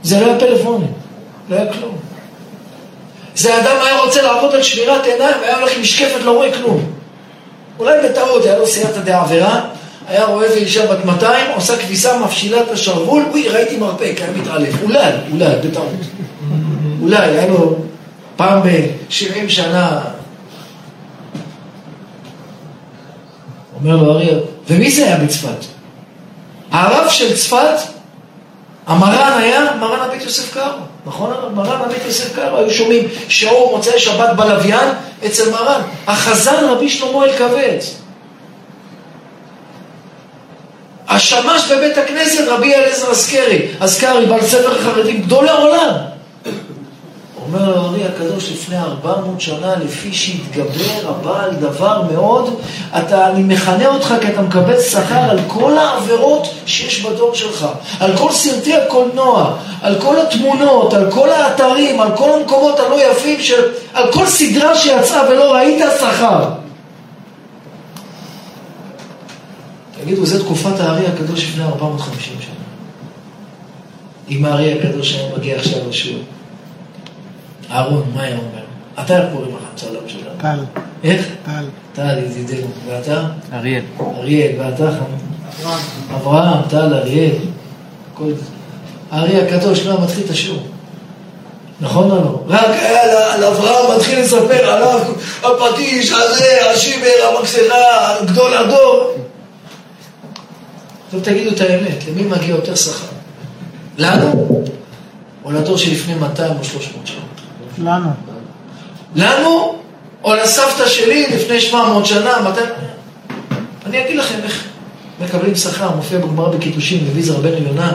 [0.02, 0.92] זה לא היה פלאפונים,
[1.50, 1.96] לא היה כלום.
[3.34, 6.84] זה אדם היה רוצה לעבוד על שמירת עיניים והיה הולך עם משקפת, לא רואה כלום.
[7.78, 9.60] אולי בטעות, היה לו סייעתא דעבירה,
[10.08, 14.30] היה רואה איזה אישה בת 200, עושה כביסה, מפשילה את השרוול, אוי, ראיתי מרפק, היה
[14.30, 14.82] מתעלף.
[14.82, 15.88] אולי, אולי, בטעות.
[17.02, 17.76] אולי, היה לו
[18.36, 20.00] פעם ב-70 שנה.
[23.80, 25.64] אומר לו אריה, ומי זה היה בצפת?
[26.70, 27.78] הרב של צפת,
[28.86, 31.54] המרן היה מרן הבית יוסף קארו, נכון?
[31.54, 34.88] מרן הבית יוסף קארו, היו שומעים שיעור מוצאי שבת בלוויין
[35.26, 35.80] אצל מרן.
[36.06, 37.94] החזן רבי שלמה אלקבץ.
[41.08, 45.94] השמש בבית הכנסת רבי אליעזר אזכרי, אזכרי, בעל ספר חרדים, גדולי עולם.
[47.46, 52.60] אומר לו הקדוש לפני 400 שנה, לפי שהתגבר הבעל דבר מאוד,
[52.98, 57.66] אתה, אני מכנה אותך כי אתה מקבל שכר על כל העבירות שיש בדור שלך,
[58.00, 63.40] על כל סרטי הקולנוע, על כל התמונות, על כל האתרים, על כל המקומות הלא יפים,
[63.40, 63.62] של,
[63.94, 66.44] על כל סדרה שיצאה ולא ראית שכר.
[70.00, 72.54] תגידו, זו תקופת הארי הקדוש לפני 450 שנה.
[74.30, 76.22] אם הארי הקדוש היה מגיע עכשיו לשיעור.
[77.70, 78.64] אהרון, מה היה אומר?
[79.04, 80.30] אתה איך קוראים לך צלם שלנו?
[80.40, 80.58] טל.
[81.04, 81.26] איך?
[81.44, 81.64] טל.
[81.92, 82.66] טל, ידידנו.
[82.86, 83.24] ואתה?
[83.52, 83.82] אריאל.
[84.00, 84.52] אריאל.
[84.58, 84.88] ואתה?
[84.88, 85.80] אברהם.
[86.14, 87.36] אברהם, טל, אריאל.
[88.14, 88.32] כל...
[89.10, 90.62] הארי הקדוש לא מתחיל את השיעור.
[91.80, 92.42] נכון או לא?
[92.48, 92.70] רק
[93.34, 95.00] על אברהם מתחיל לספר עליו,
[95.42, 99.12] הפטיש, הזה, השיבר, המקסלה, גדול הדור.
[101.06, 103.06] עכשיו תגידו את האמת, למי מגיע יותר שכר?
[103.98, 104.64] לנו?
[105.44, 107.16] או לדור שלפני 200 או 300 שנה?
[107.78, 108.10] לנו.
[109.14, 109.78] לנו?
[110.24, 112.68] או לסבתא שלי לפני 700 שנה, 200...
[113.86, 114.64] אני אגיד לכם איך
[115.24, 117.92] מקבלים שכר, מופיע בגמרא בקידושין, מביא זה רבנו יונה.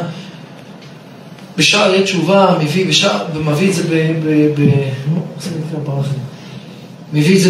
[1.57, 3.93] בשער עת תשובה מביא, בשער, ומביא את זה ב...
[4.25, 4.69] ב, ב
[5.37, 7.19] איך לי?
[7.19, 7.49] מביא את זה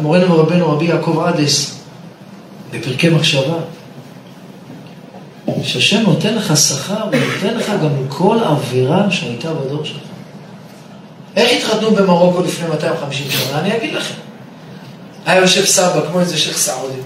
[0.00, 1.80] מורנו ורבנו רבי יעקב עדס
[2.72, 3.56] בפרקי מחשבה.
[5.62, 10.07] שהשם נותן לך שכר ונותן לך גם כל עבירה שהייתה בדור שלך.
[11.38, 13.60] איך התחתנו במרוקו לפני 250 שנה?
[13.60, 14.14] אני אגיד לכם.
[15.26, 17.00] היה יושב סבא, כמו איזה שייח' סעודי.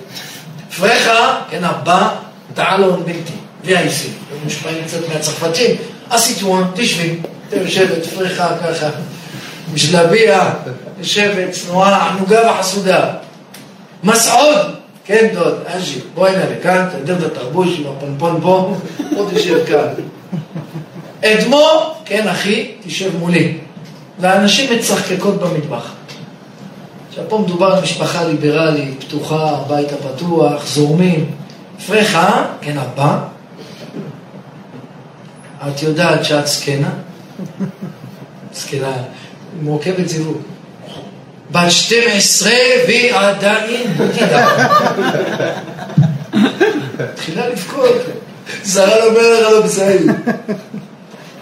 [0.76, 2.08] פרחה, כן, הבא,
[2.54, 3.32] תעלון בלתי,
[3.64, 4.08] VIP,
[4.44, 5.76] מושפעים קצת מהצרפתים,
[6.10, 7.16] הסיטואן, תשבי,
[7.52, 8.88] יושבת, פרחה ככה,
[9.74, 10.54] משלביה,
[10.98, 13.14] יושבת, צנועה, ענוגה וחסודה.
[14.04, 14.56] מסעוד,
[15.04, 18.76] כן דוד, אג'י, בוא הנה לכאן, תדר את התרבוש עם הפנפון פה,
[19.16, 19.86] בוא תשב כאן.
[21.24, 23.58] אדמו, כן אחי, תשב מולי.
[24.22, 25.92] והנשים מצחקקות במטבח.
[27.08, 31.30] עכשיו פה מדובר על משפחה ליברלית, פתוחה, בית הפתוח, זורמים.
[31.86, 33.18] פרחה, כן אבא,
[35.68, 36.90] את יודעת שאת זקנה?
[38.54, 38.92] זקנה,
[39.62, 40.36] מורכבת זיווג.
[41.50, 42.50] בת 12
[42.88, 44.48] ועדיין תדע.
[47.00, 47.96] התחילה לבכות,
[48.62, 50.06] זרה למלך על הבשרים.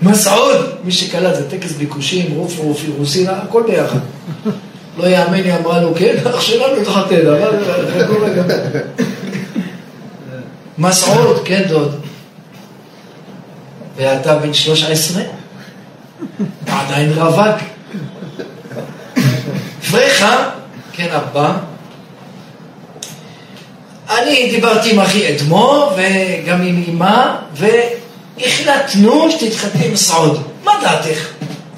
[0.02, 3.98] מסעוד, מי שקלט, זה טקס ביקושים, רוף רופי, רוסי, הכל ביחד.
[4.98, 8.42] לא יאמן, היא אמרה לו, כן, אח שלנו התחתן, אבל חכו רגע.
[10.78, 12.00] מסעוד, כן דוד.
[13.96, 15.22] ואתה בן 13?
[16.66, 17.56] עדיין רווק.
[19.90, 20.50] פרחה,
[20.92, 21.56] כן אבא.
[24.10, 27.36] אני דיברתי עם אחי אדמו וגם עם אמא,
[28.40, 30.42] והחלטנו שתתחתני עם סעוד.
[30.64, 31.26] מה דעתך?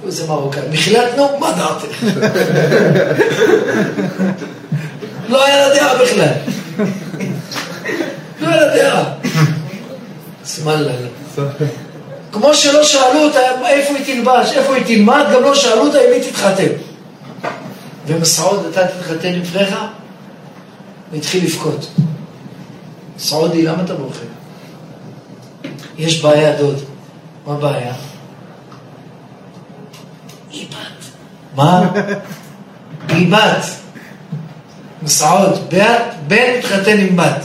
[0.07, 0.63] איזה מרוקאי.
[0.75, 2.05] החלטנו, מה דעתך?
[5.29, 6.29] לא היה לה דעה בכלל.
[8.41, 9.05] לא היה לה דעה.
[10.45, 10.93] סמאללה.
[12.33, 16.13] כמו שלא שאלו אותה איפה היא תלבש, איפה היא תלמד, גם לא שאלו אותה אם
[16.13, 16.73] היא תתחתן.
[18.07, 19.75] ומסעוד, אתה תתחתן עם פניך?
[21.11, 21.87] הוא התחיל לבכות.
[23.19, 24.32] סעודי, למה אתה בוכה?
[25.99, 26.79] יש בעיה, דוד.
[27.47, 27.95] מה הבעיה?
[30.51, 31.05] היא בת.
[31.57, 31.91] מה?
[33.09, 33.65] היא בת.
[35.03, 35.75] מסעוד,
[36.29, 37.45] בן מתחתן עם בת.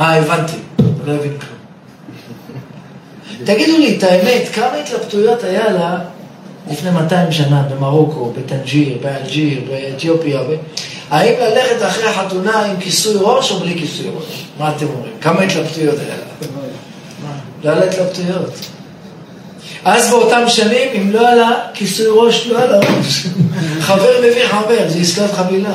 [0.00, 0.56] אה, הבנתי.
[1.04, 1.56] לא הבין כלום.
[3.44, 5.98] תגידו לי את האמת, כמה התלבטויות היה לה
[6.70, 10.54] לפני 200 שנה במרוקו, בטנג'יר, באלג'יר, באתיופיה, ב...
[11.10, 14.44] האם ללכת אחרי החתונה עם כיסוי ראש או בלי כיסוי ראש?
[14.58, 15.12] מה אתם אומרים?
[15.20, 16.25] כמה התלבטויות היה לה?
[17.66, 18.54] לא היה לה התלבטויות.
[19.84, 23.26] אז באותם שנים, אם לא היה לה כיסוי ראש, לא היה לה ראש.
[23.80, 25.74] חבר מביא חבר, זה עסקת חבילה.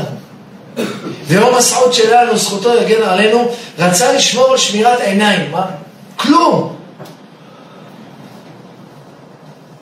[1.27, 5.65] ויום הסעוד שלנו, זכותו יגן עלינו, רצה לשמור על שמירת עיניים, מה?
[6.15, 6.75] כלום.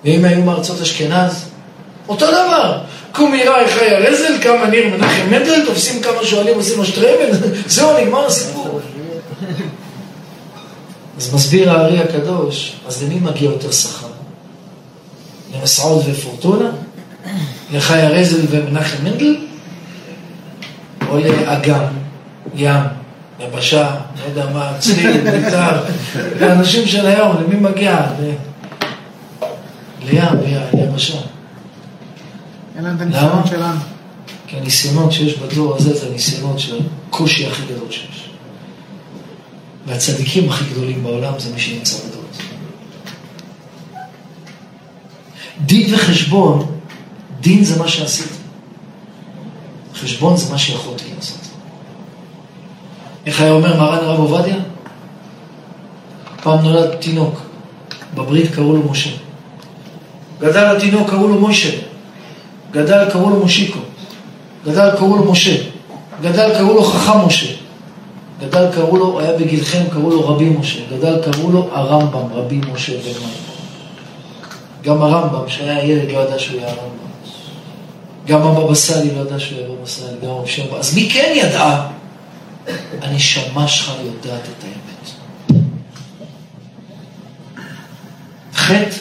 [0.06, 1.45] ואם היו מארצות אשכנז,
[2.10, 2.78] אותו דבר.
[3.12, 7.30] קום יראי חי הרזל, כמה ניר מנחם מנדל, תופסים כמה שואלים, עושים אשטרבל,
[7.67, 8.80] זהו, נגמר הסיפור.
[11.20, 14.08] אז מסביר הארי הקדוש, אז למי מגיע יותר שכר?
[15.56, 16.70] למסעוד ופורטונה?
[17.74, 19.38] לחי הרזל ומנחם מנדל?
[21.10, 21.84] או לאגם,
[22.56, 22.82] ים,
[23.40, 25.84] יבשה, לא יודע מה, צליל, ביתר,
[26.40, 28.08] לאנשים של היום, למי מגיע?
[30.06, 30.26] לים,
[30.74, 31.18] ליבשה.
[33.46, 33.80] שלנו.
[34.48, 38.29] כי הניסיונות שיש בדור הזה זה הניסיונות של הקושי הכי גדול שיש.
[39.89, 42.43] והצדיקים הכי גדולים בעולם זה מי שנמצא בדור הזה.
[45.65, 46.71] דין וחשבון,
[47.41, 48.34] דין זה מה שעשיתי.
[49.95, 51.39] חשבון זה מה שיכולתי לעשות.
[53.25, 54.56] איך היה אומר מרן הרב עובדיה?
[56.43, 57.41] פעם נולד תינוק,
[58.15, 59.10] בברית קראו לו משה.
[60.39, 61.69] גדל התינוק, קראו לו מוישה.
[62.71, 63.80] גדל, קראו לו מושיקו.
[64.65, 65.56] גדל, קראו לו משה.
[66.21, 67.59] גדל, קראו לו חכם משה.
[68.41, 70.80] גדל, קראו לו, היה בגילכם, קראו לו רבי משה.
[70.97, 73.34] גדל, קראו לו הרמב"ם, רבי משה בן מים.
[74.84, 76.99] גם הרמב"ם, שהיה ילד, לא ידע שהוא היה הרמב"ם.
[78.28, 80.75] גם הבבא סאלי לא ידע שהוא היה בבא סאלי, גם רבי שם.
[80.80, 81.88] אז מי כן ידעה?
[83.02, 85.10] הנשמה שלך יודעת את האמת.
[88.54, 88.95] חטא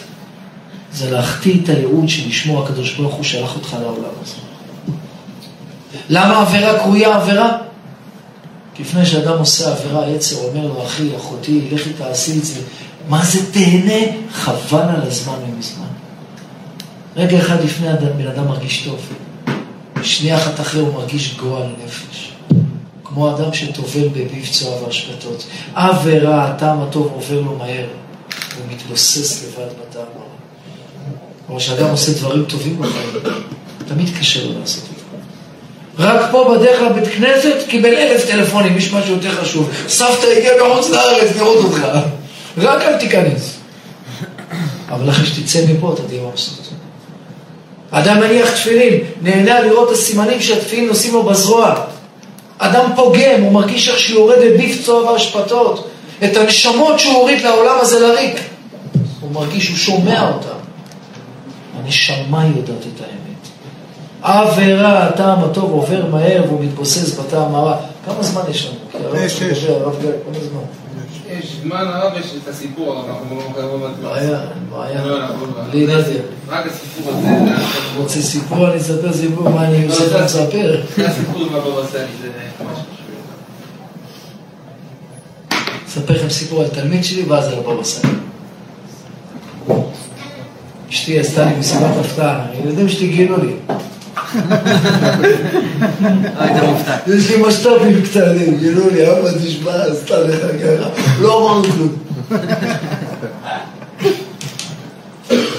[0.92, 4.35] זה להחטיא את הייעוד שלשמו הקדוש ברוך הוא שלח אותך לעולם הזה.
[6.09, 7.59] למה עבירה קרויה עבירה?
[8.81, 12.61] לפני שאדם עושה עבירה, היצר אומר לו, אחי, אחותי, לכי תעשי את זה.
[13.09, 14.12] מה זה תהנה?
[14.33, 15.87] חבל על הזמן ומזמן.
[17.17, 19.01] רגע אחד לפני אדם, בן אדם מרגיש טוב.
[20.03, 22.33] שנייה אחת אחרי הוא מרגיש גועל נפש.
[23.05, 25.47] כמו אדם שטובל בביב צואה והשפטות.
[25.75, 27.87] עבירה, הטעם הטוב עובר לו מהר.
[28.57, 30.25] הוא מתבוסס לבד בטעם הרע.
[31.47, 33.09] כלומר, כשאדם עושה דברים טובים בחיים,
[33.88, 34.98] תמיד קשה לו לעשות את.
[35.99, 39.71] רק פה בדרך לבית כנסת קיבל אלף טלפונים, יש משהו יותר חשוב.
[39.89, 41.87] סבתא הגיעה מחוץ לארץ לראות אותך.
[42.59, 43.55] רק אל תיכנס.
[44.89, 46.67] אבל אחרי שתצא מפה אתה תהיה מבסוט.
[47.91, 51.75] אדם מניח תפילין, נהנה לראות את הסימנים שהתפילין עושים לו בזרוע.
[52.59, 54.39] אדם פוגם, הוא מרגיש איך שהוא יורד
[54.85, 55.89] צוהר והשפתות.
[56.25, 58.37] את הנשמות שהוא הוריד לעולם הזה לריק.
[59.21, 60.59] הוא מרגיש, הוא שומע אותם.
[61.79, 63.28] הנשמה יודעת את האמת.
[64.23, 67.77] עבירה, הטעם הטוב עובר מהר והוא מתבוסס בטעם הרע.
[68.07, 69.19] כמה זמן יש לנו?
[69.19, 69.65] יש, יש.
[69.65, 70.61] הרב גיא, כמה זמן?
[71.31, 74.03] יש זמן רב, יש את הסיפור, אבל אנחנו לא חייבים את זה.
[74.09, 75.05] בעיה, בעיה.
[75.05, 75.27] לא, לא.
[75.71, 76.21] בלי נדר.
[76.49, 77.29] רק הסיפור הזה,
[77.97, 78.71] רוצה סיפור?
[78.71, 80.07] אני אספר סיפור, מה אני עושה?
[80.07, 80.81] אתה מספר?
[80.97, 82.29] זה הסיפור עם הבבא סאלי, זה
[82.65, 83.15] משהו חשוב.
[85.89, 88.13] אספר לכם סיפור על תלמיד שלי ואז על הבבא סאלי.
[90.91, 93.53] אשתי עשתה לי מסיבת הפתעה, הילדים שלי גילו לי.
[96.38, 96.97] היית מופתע.
[97.07, 100.91] יש לי משת"פים קטנים, גילו לי, אבא תשמע, עשתה לך ככה.
[101.21, 101.97] לא אמרנו כלום.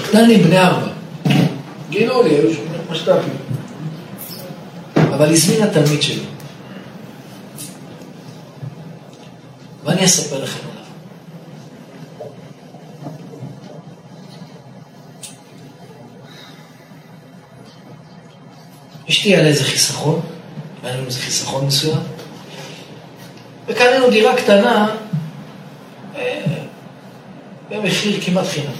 [0.02, 0.88] קטנים בני ארבע.
[1.90, 3.34] גילו לי, היו שומעים משת"פים.
[4.96, 6.22] אבל הזמינה תלמיד שלי.
[9.84, 10.69] ואני אספר לכם
[19.10, 20.20] אשתי היה לה איזה חיסכון,
[20.82, 22.00] היה לנו איזה חיסכון מסוים,
[23.68, 24.94] וקנינו דירה קטנה
[26.16, 26.42] אה,
[27.70, 28.72] במחיר כמעט חינם.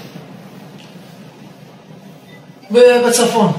[3.08, 3.52] בצפון.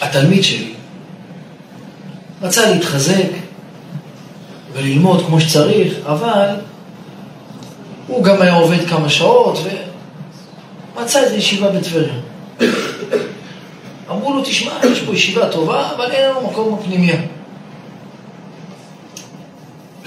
[0.00, 0.74] והתלמיד שלי
[2.42, 3.28] רצה להתחזק
[4.72, 6.56] וללמוד כמו שצריך, אבל
[8.06, 9.58] הוא גם היה עובד כמה שעות
[11.06, 12.14] ומצא איזו ישיבה בטבריה.
[14.10, 17.16] אמרו לו, תשמע, יש פה ישיבה טובה, אבל אין לנו מקום בפנימיה.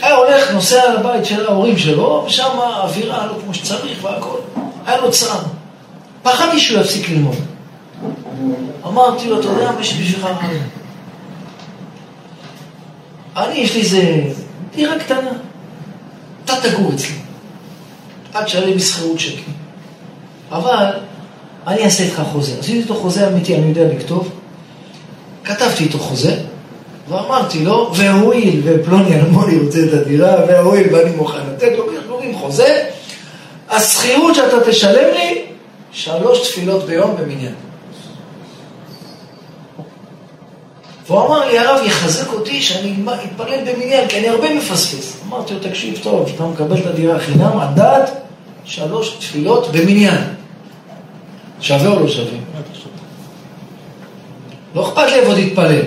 [0.02, 4.38] היה הולך, נוסע לבית של ההורים שלו, ושם האווירה לא כמו שצריך והכל.
[4.86, 5.42] היה לו צער.
[6.24, 7.36] פחדתי שהוא יפסיק ללמוד.
[8.86, 10.68] אמרתי לו, אתה יודע מה יש בשבילך רעיון?
[13.38, 14.24] אני, יש לי איזה
[14.76, 15.32] דירה קטנה.
[16.46, 17.16] אתה תגור אצלי.
[18.34, 19.52] עד שעלי בשכירות שקל.
[20.52, 20.86] אבל
[21.68, 22.60] אני אעשה איתך חוזה.
[22.60, 24.30] עשיתי איתו חוזה אמיתי, אני יודע לכתוב.
[25.44, 26.36] כתבתי איתו חוזה,
[27.10, 32.90] ואמרתי לו, והואיל ופלוני אלמוני רוצה את הדירה, והואיל ואני מוכן לתת לו, קוראים חוזה,
[33.70, 35.46] השכירות שאתה תשלם לי,
[35.92, 37.54] שלוש תפילות ביום במניין.
[41.08, 45.18] והוא אמר לי, הרב יחזק אותי שאני אתפלל במניין, כי אני הרבה מפספס.
[45.28, 48.10] אמרתי לו, תקשיב טוב, אתה מקבל את הדירה חינם, הדעת,
[48.66, 50.39] שלוש תפילות במניין.
[51.62, 52.38] שווה או לא שווה?
[54.76, 55.82] לא אכפת לי איפה תתפלל.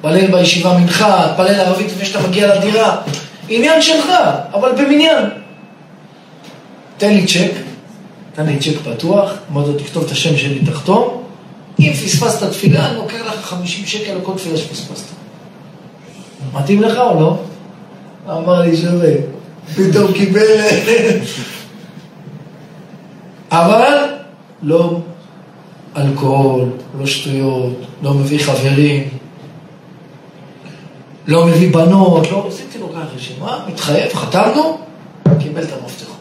[0.00, 2.96] תפלל בישיבה מנחה, תפלל ערבית לפני שאתה מגיע לדירה.
[3.48, 4.06] עניין שלך,
[4.54, 5.24] אבל במניין.
[6.96, 7.52] תן לי צ'ק,
[8.34, 11.22] תן לי צ'ק פתוח, אמרתי לו, תכתוב את השם שלי, תחתום.
[11.80, 15.04] אם פספסת תפילה, אני לוקח לך 50 שקל על כל תפילה שפספסת.
[16.54, 17.38] מתאים לך או לא?
[18.28, 19.12] אמר לי שווה.
[19.76, 20.40] פתאום קיבל...
[23.50, 24.15] אבל
[24.62, 25.00] לא
[25.96, 29.08] אלכוהול, לא שטויות, לא מביא חברים,
[31.26, 34.78] לא מביא בנות, לא עשיתי לו ככה רשימה, מתחייב, חתמנו,
[35.40, 36.16] קיבל את המפתחות.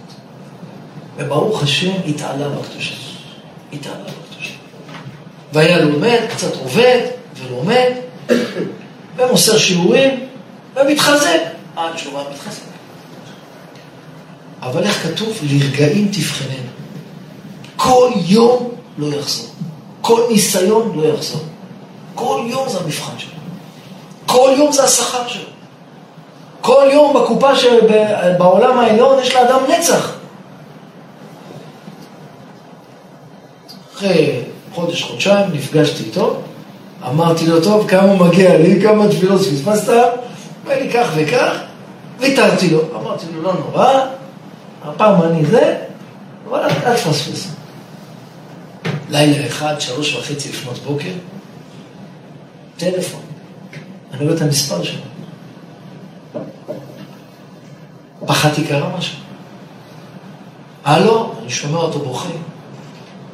[1.17, 2.95] וברוך השם, התעלה בקדושה.
[3.73, 4.53] התעלה בקדושה.
[5.53, 7.01] והיה לומד, קצת עובד,
[7.36, 7.91] ולומד,
[9.17, 10.19] ומוסר שיעורים,
[10.75, 11.39] ומתחזק.
[11.97, 12.61] שהוא היה מתחזק.
[14.61, 15.39] אבל איך כתוב?
[15.43, 16.74] לרגעים תבחננו.
[17.76, 19.49] כל יום לא יחזור.
[20.01, 21.41] כל ניסיון לא יחזור.
[22.15, 23.32] כל יום זה המבחן שלו.
[24.26, 25.49] כל יום זה השכר שלו.
[26.61, 30.11] כל יום בקופה שבעולם העליון יש לאדם נצח.
[33.95, 34.41] אחרי
[34.73, 36.36] חודש, חודשיים, נפגשתי איתו,
[37.07, 39.93] אמרתי לו, טוב, כמה מגיע לי, כמה תפילות פספסת,
[40.65, 41.57] אומר לי כך וכך,
[42.19, 42.80] ויתרתי לו.
[42.95, 43.93] אמרתי לו, לא נורא,
[44.86, 45.76] הפעם אני זה,
[46.49, 47.54] אבל אל תפספס.
[49.09, 51.11] לילה אחד, שלוש וחצי לפנות בוקר,
[52.77, 53.21] טלפון.
[54.13, 55.01] אני רואה את המספר שלו.
[58.25, 59.17] פחדתי קרה משהו.
[60.83, 62.29] הלו, אני שומע אותו בוכה.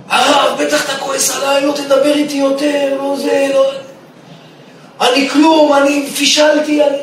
[0.09, 3.71] הרב, בטח אתה כועס עליי, לא תדבר איתי יותר, לא זה, לא...
[5.01, 6.97] אני כלום, אני פישלתי, אני...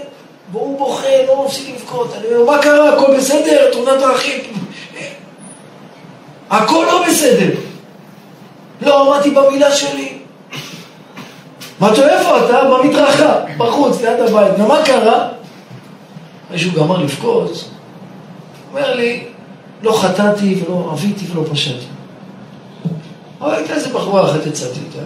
[0.53, 2.15] והוא בוכה, לא מפסיק לבכות.
[2.15, 2.95] אני אומר, מה קרה?
[2.95, 3.73] הכל בסדר?
[3.73, 4.41] תאונת דרכים.
[6.51, 7.68] הכל לא בסדר.
[8.83, 10.19] לא עמדתי במילה שלי.
[11.83, 12.65] אמרתי לו, איפה אתה?
[12.65, 14.53] במדרכה, בחוץ, ליד הבית.
[14.59, 15.29] ומה קרה?
[16.47, 17.65] אחרי שהוא גמר לבכות,
[18.71, 19.25] אומר לי,
[19.83, 21.87] לא חטאתי ולא עביתי ולא פשעתי.
[23.41, 25.05] אבל הייתה איזה בחורה אחת יצאתי איתה.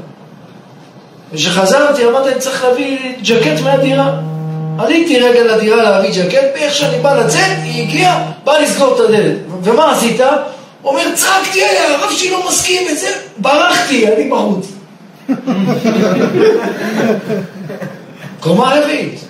[1.33, 4.21] וכשחזרתי אמרתי, אני צריך להביא ג'קט מהדירה.
[4.79, 9.37] עליתי רגע לדירה להביא ג'קט, ואיך שאני בא לצאת, היא הגיעה, באה לסגור את הדלת.
[9.63, 10.21] ומה עשית?
[10.85, 13.09] אומר, צעקתי עליה, הרב שלי לא מסכים את זה,
[13.39, 14.67] ברחתי, אני בחוץ.
[18.41, 19.21] קומה רביעית.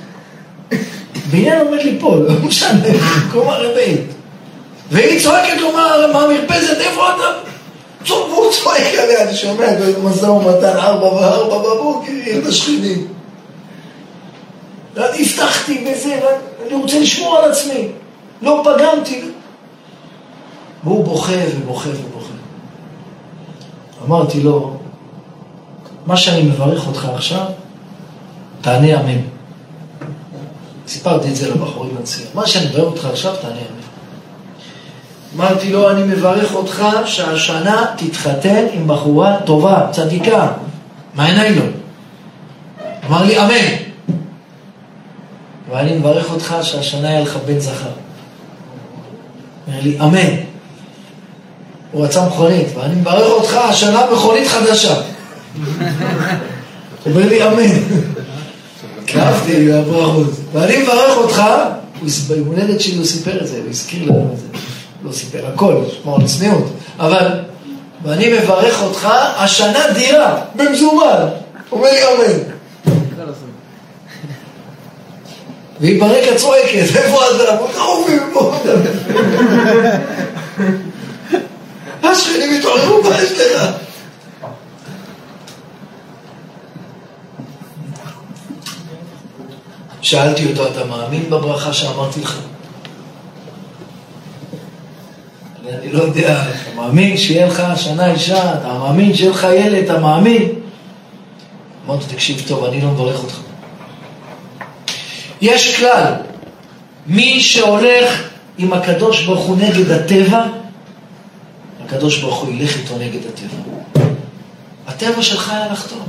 [1.31, 2.89] בניין עומד ליפול, לא משנה,
[3.33, 4.07] קומה רביעית.
[4.91, 7.33] והיא צועקת לו מהמרפסת, איפה אתה?
[8.09, 9.67] והוא צועק עליה, אני שומע
[10.05, 13.07] משא ומתן ארבע וארבע בבוקר, את השכנים.
[14.97, 16.21] הבטחתי בזה,
[16.67, 17.89] אני רוצה לשמור על עצמי.
[18.43, 19.21] לא פגמתי.
[20.85, 22.33] והוא בוכה ובוכה ובוכה.
[24.07, 24.77] אמרתי לו,
[26.07, 27.47] מה שאני מברך אותך עכשיו,
[28.61, 29.21] תענה אמן.
[30.89, 32.29] סיפרתי את זה לבחורים בנסיעה.
[32.35, 33.83] מה שאני מברך אותך עכשיו, תענה אמן.
[35.37, 40.53] אמרתי לו, אני מברך אותך שהשנה תתחתן עם בחורה טובה, צדיקה.
[41.15, 41.63] מה עיניי לו?
[43.09, 43.77] אמר לי, אמן.
[45.71, 47.91] ואני מברך אותך שהשנה יהיה לך בן זכר.
[49.67, 50.52] אומר לי, אמן.
[51.93, 54.95] הוא רצה מכונית, ואני מברך אותך, השנה מכונית חדשה.
[57.05, 57.79] הוא אומר לי, אמן.
[59.07, 60.27] כאבתי בברכות.
[60.53, 61.43] ואני מברך אותך,
[62.29, 64.47] ביום הולדת שלי הוא סיפר את זה, הוא הזכיר לנו את זה.
[65.05, 66.73] לא סיפר הכל, שמור על צניעות.
[66.99, 67.29] אבל,
[68.05, 71.27] ואני מברך אותך, השנה דירה, במזומן.
[71.73, 72.39] אומר לי, אמן.
[75.81, 77.59] והיא ברקע צועקת, איפה אתה?
[77.59, 78.55] הוא קרוב מפה.
[82.03, 83.71] השכנים התעוררו, לך?
[90.03, 92.39] שאלתי אותו, אתה מאמין בברכה שאמרתי לך?
[95.69, 99.99] אני לא יודע, אתה מאמין שיהיה לך שנה אישה, אתה מאמין שיהיה לך ילד, אתה
[99.99, 100.49] מאמין?
[101.87, 103.39] אמרתי, תקשיב טוב, אני לא מברך אותך.
[105.41, 106.13] יש כלל,
[107.07, 108.23] מי שהולך
[108.59, 110.45] עם הקדוש ברוך הוא נגד הטבע,
[111.93, 114.07] הקדוש ברוך הוא ילך איתו נגד הטבע.
[114.87, 116.03] הטבע שלך היה לחתום.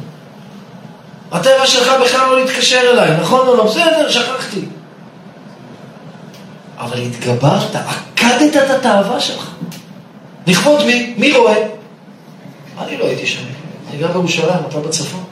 [1.32, 3.66] הטבע שלך בכלל לא להתקשר אליי, נכון או לא?
[3.66, 4.62] בסדר, שכחתי.
[6.78, 9.50] אבל התגברת, עקדת את התאווה שלך.
[10.48, 11.14] לכבוד מי?
[11.18, 11.68] מי רואה?
[12.80, 13.44] אני לא הייתי שם.
[13.90, 15.24] אני גר בירושלים, אתה בצפון.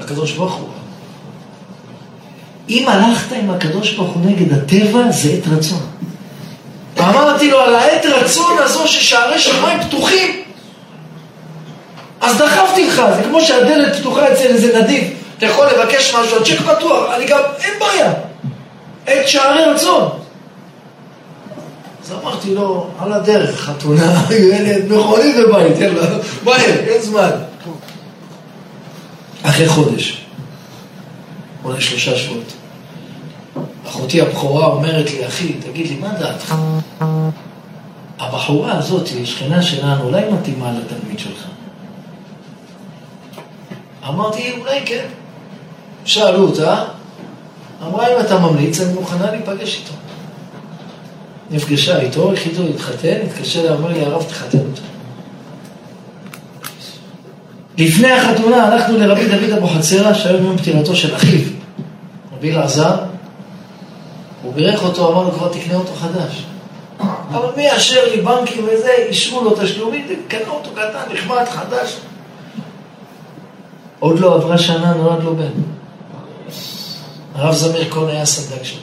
[0.00, 0.68] הקדוש ברוך הוא.
[2.68, 5.86] אם הלכת עם הקדוש ברוך הוא נגד הטבע, זה עת רצון.
[7.44, 10.42] אמרתי לו, על העת רצון הזו ששערי שמיים פתוחים,
[12.20, 15.04] אז דחפתי לך, זה כמו שהדלת פתוחה אצל איזה נדיב,
[15.38, 18.12] אתה יכול לבקש משהו, הצ'ק פתוח, אני גם, אין בעיה.
[19.06, 20.08] עת שערי רצון.
[22.04, 24.22] אז אמרתי לו, על הדרך, חתונה,
[24.52, 26.06] ילד, מכונית בבית, יאללה,
[26.44, 27.30] מהר, אין זמן.
[29.42, 30.24] אחרי חודש,
[31.64, 32.52] אולי שלושה שבועות.
[33.94, 36.54] אחותי הבכורה אומרת לי, אחי, תגיד לי, מה דעתך?
[38.18, 41.46] הבחורה הזאת, שכנה שלנו, אולי מתאימה לתלמיד שלך.
[44.08, 45.06] אמרתי, אולי כן.
[46.04, 46.84] שאלו אותה,
[47.82, 49.94] אמרה, אם אתה ממליץ, אני מוכנה להיפגש איתו.
[51.50, 54.82] נפגשה איתו, החליטו להתחתן, התקשר אליי, אמר לי, הרב, תחתן אותו.
[57.78, 61.48] לפני החתונה הלכנו לרבי דוד אבוחצירא, שהיום יום פטירתו של אחיו,
[62.36, 63.13] רבי אלעזר,
[64.44, 66.44] הוא בירך אותו, אמר לו, כבר תקנה אותו חדש.
[67.30, 71.96] אבל מי אשר לי בנקים וזה, אישרו לו תשלומים, קנה אותו קטן, נחמד, חדש.
[73.98, 75.50] עוד לא עברה שנה, נולד לו בן.
[77.34, 78.80] הרב זמיר כהן היה סדק שלו.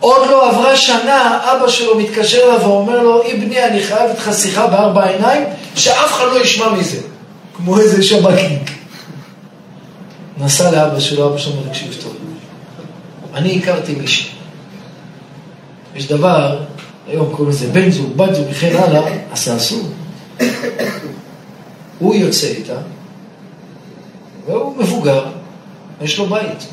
[0.00, 4.66] עוד לא עברה שנה, אבא שלו מתקשר אליו ואומר לו, אבני, אני חייב איתך שיחה
[4.66, 5.44] בארבע עיניים,
[5.74, 7.00] שאף אחד לא ישמע מזה.
[7.56, 8.70] כמו איזה שב"כניק.
[10.38, 12.23] נסע לאבא שלו, אבא שלו אומר, תקשיב טוב.
[13.34, 14.30] אני הכרתי מישהי.
[15.94, 16.64] יש דבר
[17.08, 19.88] היום קוראים לזה בן זוג, בת זוג וכן הלאה, אז זה אסור.
[21.98, 22.76] הוא יוצא איתה,
[24.46, 25.24] והוא מבוגר,
[26.02, 26.68] יש לו בית.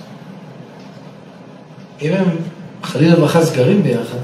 [2.02, 2.38] אם הם
[2.84, 4.18] חלילה וחס גרים ביחד,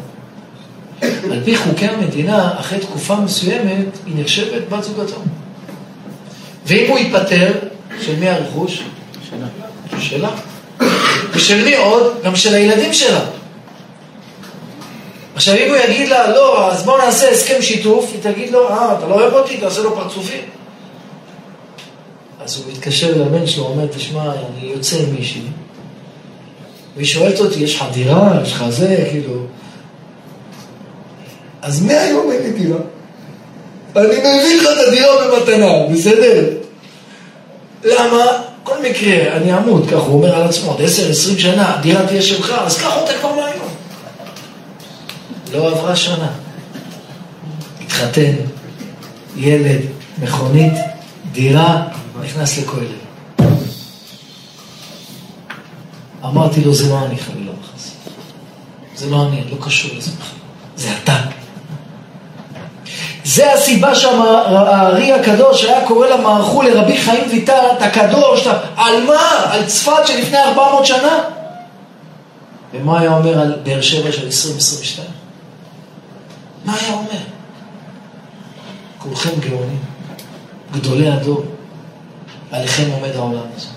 [1.02, 5.22] על פי חוקי המדינה, אחרי תקופה מסוימת, היא נחשבת בת זוגתו.
[6.66, 7.54] ואם הוא ייפטר,
[8.02, 8.84] של מי הרכוש?
[9.30, 9.48] שלה.
[10.00, 10.30] שלה.
[11.34, 12.14] ושל מי עוד?
[12.24, 13.26] גם של הילדים שלה.
[15.36, 18.96] עכשיו, אם הוא יגיד לה, לא, אז בוא נעשה הסכם שיתוף, היא תגיד לו, אה,
[18.98, 20.42] אתה לא אוהב אותי, תעשה לו פרצופים.
[22.44, 25.42] אז הוא מתקשר לבן שלו, אומר, תשמע, אני יוצא עם מישהי,
[26.96, 29.34] והיא שואלת אותי, יש לך דירה, יש לך זה, כאילו...
[31.62, 32.80] אז מהיום אין לי דירה.
[33.96, 36.50] אני מביא לך את הדירה במתנה, בסדר?
[37.84, 38.47] למה?
[38.68, 42.22] כל מקרה, אני אמות, ככה הוא אומר על עצמו, עוד עשר, עשרים שנה, הדירה תהיה
[42.22, 43.68] שלך, אז קח אותה כבר מהיום.
[45.54, 46.30] לא עברה שנה.
[47.82, 48.32] התחתן,
[49.36, 49.80] ילד,
[50.22, 50.74] מכונית,
[51.32, 51.84] דירה,
[52.24, 52.86] נכנס לכולל.
[56.24, 57.92] אמרתי לו, זה לא אני חלילה וחס.
[58.96, 60.38] זה לא אני, אני לא קשור לזה בכלל.
[60.78, 61.37] זה אתה.
[63.28, 68.60] זה הסיבה שהארי הקדוש היה קורא למערכו לרבי חיים ויטל, אתה קדוש, אתה...
[68.76, 69.52] על מה?
[69.52, 71.24] על צפת שלפני 400 שנה?
[72.74, 75.08] ומה היה אומר על באר שבע של 2022?
[76.66, 77.24] מה היה אומר?
[78.98, 79.80] כולכם גאונים,
[80.74, 81.44] גדולי הדור,
[82.52, 83.68] עליכם עומד העולם הזה.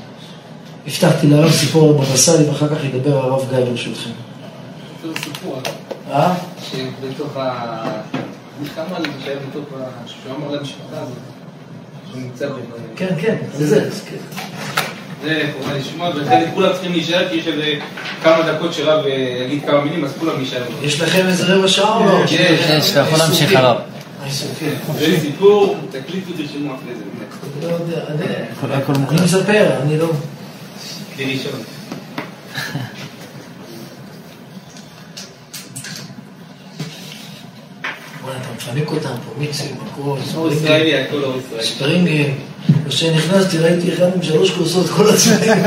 [0.87, 4.11] הבטחתי לרב סיפור על בבא סאלי ואחר כך ידבר הרב גיא ברשותכם.
[5.25, 5.59] סיפור,
[6.13, 6.35] אה?
[6.71, 8.01] שבתוך ה...
[8.75, 10.09] כמה שהיה בתוך ה...
[10.09, 11.15] שהוא אמר למשפחה הזאת,
[12.11, 12.53] שהוא נמצא ב...
[12.97, 13.91] כן, כן, זה זה.
[15.25, 17.75] זה חובה לשמוע, ולכן כולם צריכים להישאר, כי יש איזה
[18.23, 19.11] כמה דקות שרב אה,
[19.45, 20.65] יגיד כמה מילים, אז כולם יישארו.
[20.83, 22.27] יש לכם איזה רבע שעה או לא?
[22.27, 23.77] כן, יש, אתה יכול להמשיך הרב.
[24.99, 27.63] זה סיפור, תקליטו, תרשמו אחרי זה, באמת.
[27.63, 28.25] לא יודע, אני-
[29.15, 29.25] אני.
[29.25, 30.07] מספר, אני לא...
[31.17, 31.53] כדי לישון.
[38.75, 39.09] מפנק אותם
[39.97, 40.93] פה, הוא ישראלי.
[41.61, 42.35] ספרינגים.
[42.89, 45.63] כשנכנסתי ראיתי אחד עם שלוש כוסות כל הצבעים.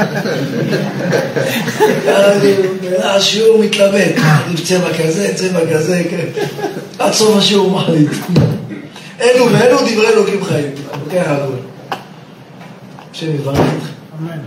[3.04, 6.26] השיעור מתלבט, אני בצבע כזה, צבע כזה, כן.
[6.99, 8.10] עד סוף השיעור מחליט.
[9.22, 10.72] אלו ואלו דברי אלוקים חיים.
[11.06, 11.56] לוקח הכול.
[13.12, 13.93] השם יברך אתכם.
[14.20, 14.38] אמן.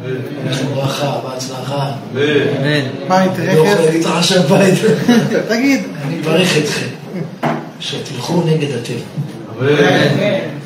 [0.75, 1.91] ברכה, בהצלחה.
[2.15, 2.81] אמן.
[3.09, 4.55] בית, לא יכול רכב.
[4.55, 4.75] בית.
[5.49, 5.81] תגיד.
[6.07, 6.87] אני מברך אתכם,
[7.81, 9.05] שתלכו נגד הטבע.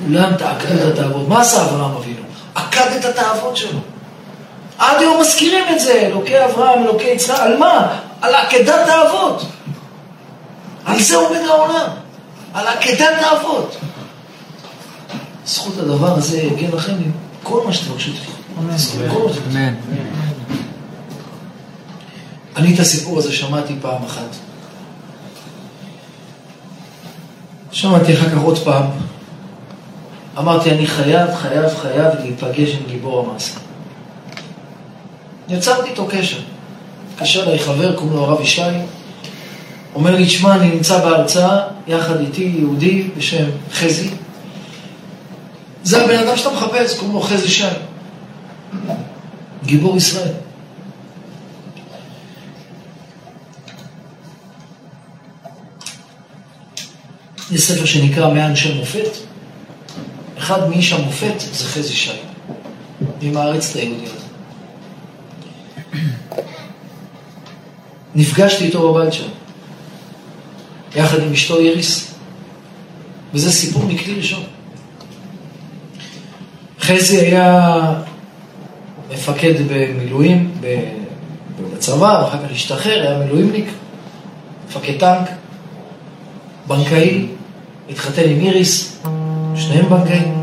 [0.07, 1.29] כולם תעקדו את התאוות.
[1.29, 2.23] מה עשה אברהם אבינו?
[2.55, 3.79] עקד את התאוות שלו.
[4.79, 7.99] עד היום מזכירים את זה, אלוקי אברהם, אלוקי יצחק, על מה?
[8.21, 9.47] על עקדת האבות.
[10.85, 11.89] על זה עומד העולם,
[12.55, 13.77] על עקדת האבות.
[15.47, 18.33] זכות הדבר הזה יגן לכם עם כל מה שתבקשו שתבקשו.
[19.51, 19.75] אמן.
[22.57, 24.37] אני את הסיפור הזה שמעתי פעם אחת.
[27.73, 28.85] שמעתי אחר כך עוד פעם.
[30.39, 33.59] אמרתי, אני חייב, חייב, חייב להיפגש עם גיבור המעשה.
[35.49, 36.39] יצרתי איתו קשר.
[37.15, 38.63] התקשר אליי חבר, קוראים לו הרב ישי,
[39.95, 44.11] אומר לי, שמע, אני נמצא בהרצאה יחד איתי יהודי בשם חזי.
[45.83, 47.65] זה הבן אדם שאתה מחפש, קוראים לו חזי שי.
[49.65, 50.33] גיבור ישראל.
[57.53, 59.11] יש ספר שנקרא מאה אנשי מופת.
[60.39, 62.11] אחד מאיש המופת זה חזי שי,
[63.23, 64.17] ממערץ היהודיות.
[68.15, 69.29] נפגשתי איתו בבית שם,
[70.97, 72.15] יחד עם אשתו איריס,
[73.35, 74.43] וזה סיפור מכלי ראשון.
[76.81, 77.79] חזי היה
[79.11, 80.53] מפקד במילואים
[81.75, 83.67] בצבא, ואחר כך השתחרר, היה מילואימניק,
[84.69, 85.29] מפקד טנק,
[86.67, 87.27] בנקאי,
[87.91, 88.97] התחתן עם איריס,
[89.57, 90.35] שניהם בנקאים.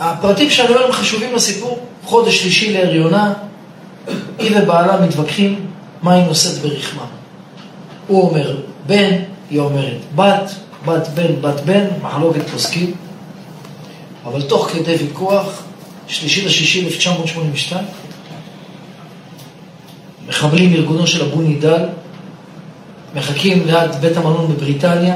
[0.00, 1.78] הפרטים שאני אומר הם חשובים לסיפור.
[2.04, 3.32] חודש שלישי להריונה,
[4.38, 5.66] היא ובעלה מתווכחים
[6.02, 7.04] מה היא נושאת ברחמה.
[8.06, 9.14] הוא אומר בן,
[9.50, 10.50] היא אומרת בת,
[10.86, 12.94] בת בן, בת בן, מחלוקת פוסקים.
[14.24, 15.62] אבל תוך כדי ויכוח,
[16.08, 17.84] שלישי לשישי 1982,
[20.28, 21.84] מחבלים מארגונו של אבו נידל,
[23.16, 25.14] מחכים ליד בית המלון בבריטניה.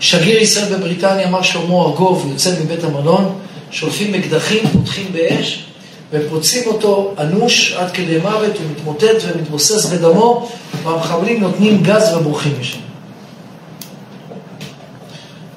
[0.00, 3.38] שגריר ישראל בבריטניה, מר שלמה ארגוב, יוצא מבית המלון,
[3.70, 5.64] שולפים אקדחים, פותחים באש,
[6.12, 10.48] ופוצעים אותו אנוש עד כדי מוות, הוא מתמוטט ומתבוסס בדמו,
[10.82, 12.78] והמחבלים נותנים גז ובורחים משם.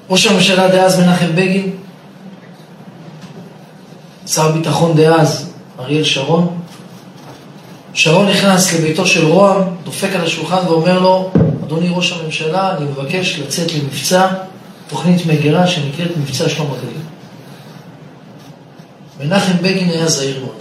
[0.09, 1.71] ראש הממשלה דאז מנחם בגין,
[4.27, 5.49] שר הביטחון דאז
[5.79, 6.57] אריאל שרון,
[7.93, 11.31] שרון נכנס לביתו של רוה"מ, דופק על השולחן ואומר לו,
[11.65, 14.27] אדוני ראש הממשלה, אני מבקש לצאת למבצע,
[14.87, 17.01] תוכנית מגירה שנקראת מבצע שלום הגליל.
[19.19, 20.55] מנחם בגין היה זהיר מאוד.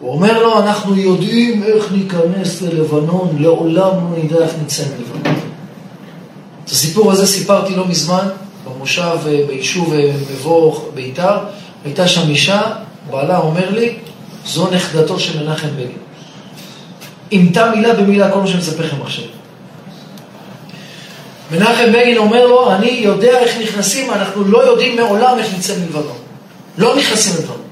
[0.00, 5.34] הוא אומר לו, אנחנו יודעים איך ניכנס ללבנון, לעולם לא נדע איך נצא מלבנון.
[6.64, 8.28] את הסיפור הזה סיפרתי לא מזמן,
[8.64, 9.16] במושב,
[9.46, 9.94] ביישוב
[10.32, 11.38] מבוא ביתר,
[11.84, 12.62] הייתה שם אישה,
[13.10, 13.94] בעלה אומר לי,
[14.48, 15.98] זו נכדתו של מנחם בגין.
[17.32, 19.24] אימתה מילה במילה כל מה שאני מספר לכם עכשיו.
[21.52, 26.18] מנחם בגין אומר לו, אני יודע איך נכנסים, אנחנו לא יודעים מעולם איך נצא מלבנון.
[26.78, 27.62] לא נכנסים ללבנון.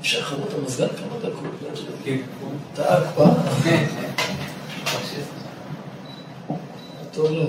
[0.00, 1.44] אפשר לחבר את המזגן כמה דקות?
[2.04, 2.16] כן.
[2.74, 3.24] אתה כבר?
[7.12, 7.46] טוב לו.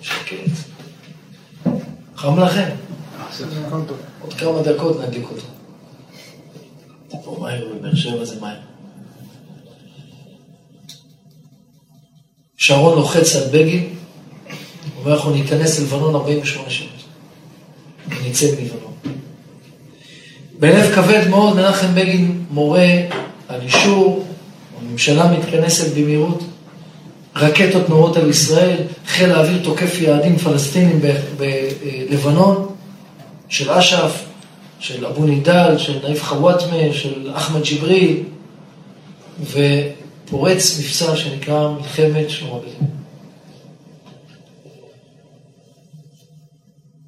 [0.00, 0.36] שקט.
[2.16, 2.68] חם לכם?
[4.20, 5.46] עוד כמה דקות נדליק אותו.
[7.24, 8.56] פה מהר, בבאר שבע זה מהר.
[12.56, 13.94] שרון לוחץ על בגין,
[14.98, 16.88] אומר אנחנו ניכנס ללבנון 48 שעות.
[18.08, 18.92] ונצא מלבנון.
[20.58, 22.88] בלב כבד מאוד מנחם בגין מורה
[23.48, 24.26] על אישור,
[24.80, 26.42] הממשלה מתכנסת במהירות,
[27.36, 28.76] רקטות נורות על ישראל,
[29.06, 31.00] חיל האוויר תוקף יעדים פלסטינים
[32.10, 32.71] בלבנון,
[33.52, 34.24] של אש"ף,
[34.80, 38.22] של אבו נידאל, של נאיף חוואטמה, של אחמד ג'יבריל,
[39.40, 42.88] ופורץ מבצע שנקרא מלחמת שלמה בגין.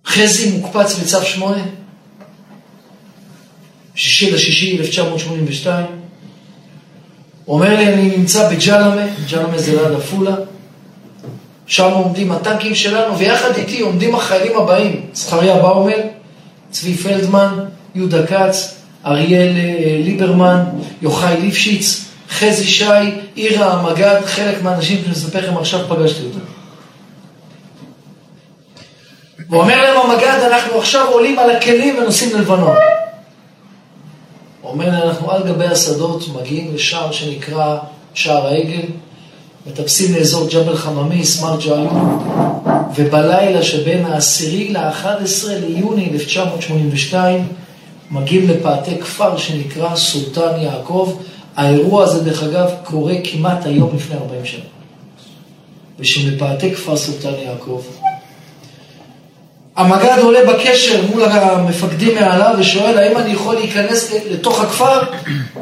[0.06, 1.64] חזי מוקפץ בצו שמונה,
[3.94, 5.86] שישי לשישי 1982,
[7.44, 10.36] הוא אומר לי, אני נמצא בג'למה, ג'למה זה ליד עפולה,
[11.66, 16.00] שם עומדים הטנקים שלנו, ויחד איתי עומדים החיילים הבאים, זכריה באומל,
[16.74, 17.58] צבי פלדמן,
[17.94, 18.74] יהודה כץ,
[19.06, 20.64] אריאל אה, ליברמן,
[21.02, 22.84] יוחאי ליפשיץ, חזי שי,
[23.34, 26.38] עירה המג"ד, חלק מהאנשים שאני מספר לכם עכשיו פגשתי אותם.
[29.50, 32.76] ואומר להם המג"ד, אנחנו עכשיו עולים על הכלים ונוסעים ללבנון.
[34.64, 37.76] אומר להם, אנחנו על גבי השדות מגיעים לשער שנקרא
[38.14, 38.86] שער העגל,
[39.66, 41.74] מטפסים לאזור ג'בל חממיס, מרג'ה
[42.94, 47.48] ובלילה שבין העשירי ל-11 ליוני 1982
[48.10, 51.18] מגיעים לפאתי כפר שנקרא סולטן יעקב.
[51.56, 54.64] האירוע הזה, דרך אגב, קורה כמעט היום לפני 40 שנה.
[55.98, 57.82] ושבפאתי כפר סולטן יעקב,
[59.76, 65.00] המג"ד עולה בקשר מול המפקדים מעליו ושואל, האם אני יכול להיכנס לתוך הכפר?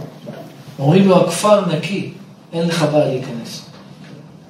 [0.79, 2.13] אומרים לו, הכפר נקי,
[2.53, 3.62] אין לך בעיה להיכנס.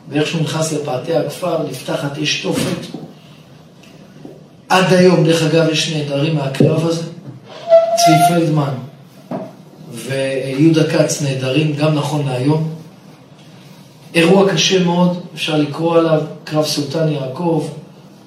[0.08, 2.86] ואיך שהוא נכנס לפאתי הכפר, נפתחת אש תופת.
[4.68, 7.02] עד היום, דרך אגב, יש נעדרים מהקרב הזה.
[7.96, 8.74] צבי פלדמן
[9.92, 12.68] ויהודה כץ נעדרים, גם נכון להיום.
[14.14, 17.68] אירוע קשה מאוד, אפשר לקרוא עליו, קרב סולטן יעקב,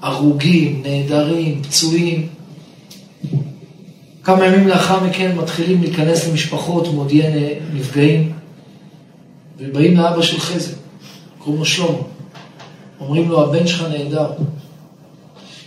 [0.01, 2.27] הרוגים, נעדרים, פצועים.
[4.23, 8.31] כמה ימים לאחר מכן מתחילים להיכנס למשפחות מודיעי נפגעים,
[9.59, 10.71] ובאים לאבא של חזי,
[11.45, 11.97] קוראים לו שלמה.
[12.99, 14.27] אומרים לו, הבן שלך נהדר.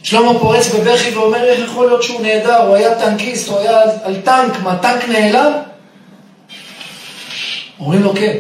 [0.03, 2.57] שלמה פורץ בבכי ואומר, איך יכול להיות שהוא נהדר?
[2.57, 5.53] הוא היה טנקיסט, הוא היה על טנק, מה, טנק נעלם?
[7.81, 8.37] אומרים לו, כן.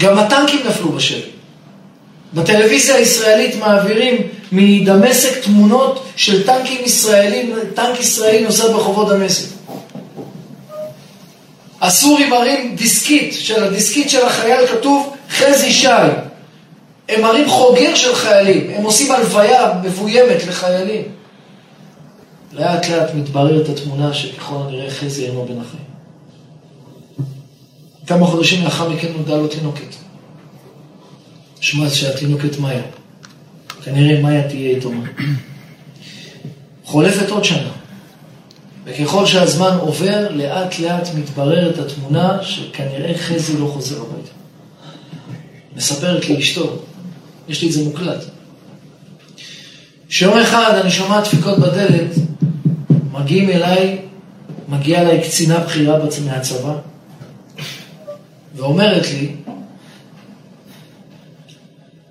[0.00, 1.30] גם הטנקים נפלו בשבי.
[2.34, 4.16] בטלוויזיה הישראלית מעבירים
[4.52, 9.44] מדמשק תמונות של טנקים ישראלים, טנק ישראלי נוסע ברחובות דמשק.
[11.82, 15.88] הסורי מראים דיסקית, של הדיסקית של החייל כתוב חזי שי.
[17.08, 21.02] הם מראים חוגר של חיילים, הם עושים הלוויה מבוימת לחיילים.
[22.52, 25.84] לאט לאט מתבררת התמונה שככל הנראה חזי אינו בן החיים.
[28.06, 29.94] כמה חודשים לאחר מכן נולדה לו תינוקת.
[31.60, 32.82] שמה שהתינוקת מאיה.
[33.84, 34.90] כנראה מאיה תהיה איתו.
[36.84, 37.70] חולפת עוד שנה,
[38.84, 44.30] וככל שהזמן עובר, לאט לאט מתבררת התמונה שכנראה חזי לא חוזר הביתה.
[45.76, 46.82] מספרת לי אשתו,
[47.48, 48.24] יש לי את זה מוקלט.
[50.08, 52.10] שיום אחד אני שומע דפיקות בדלת,
[53.12, 53.98] מגיעים אליי,
[54.68, 56.74] מגיעה אליי קצינה בכירה מהצבא,
[58.54, 59.34] ואומרת לי,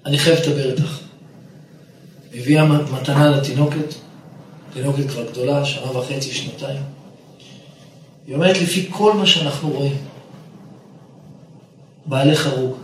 [0.06, 1.00] אני חייב לדבר איתך.
[2.34, 3.94] מביאה מתנה לתינוקת,
[4.74, 6.82] תינוקת כבר גדולה, שנה וחצי, שנתיים.
[8.28, 9.98] היא אומרת, לפי כל מה שאנחנו רואים,
[12.06, 12.76] בעלך הרוג.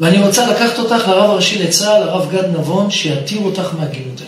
[0.00, 4.24] ואני רוצה לקחת אותך לרב הראשי לצה"ל, הרב גד נבון, שיתיר אותך מהגינותך.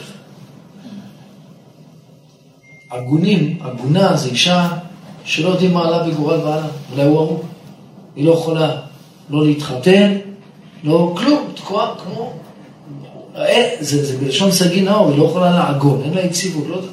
[2.91, 4.69] הגונים, הגונה זה אישה
[5.25, 7.43] שלא יודעים מה עלה בגורל בעלה, אולי הוא הרוג.
[8.17, 8.77] היא לא יכולה
[9.31, 10.19] לא להתחתן,
[10.85, 12.33] לא כלום, תקועה כמו...
[13.81, 16.91] זה, זה בלשון סגי נאור, היא לא יכולה לעגון, אין לה יציבות, לא יודעת.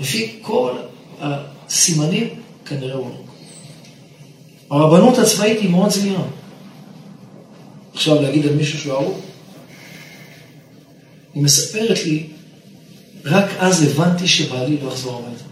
[0.00, 0.72] לפי כל
[1.20, 2.28] הסימנים,
[2.64, 4.76] כנראה הוא לא.
[4.76, 6.24] הרבנות הצבאית היא מאוד זהירה.
[7.94, 9.18] עכשיו להגיד על מישהו שהוא ארוך?
[11.34, 12.26] היא מספרת לי,
[13.24, 15.44] רק אז הבנתי שבעלי לא יחזור הביתה.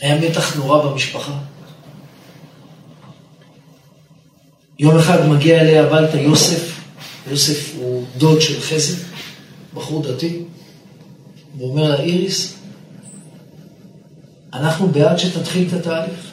[0.00, 1.38] היה מתח נורא במשפחה.
[4.78, 6.69] יום אחד מגיע אליה הביתה יוסף,
[7.30, 8.94] יוסף הוא דוד של חסד,
[9.74, 10.42] בחור דתי,
[11.58, 12.54] ואומר לה, איריס,
[14.52, 16.30] אנחנו בעד שתתחיל את התהליך.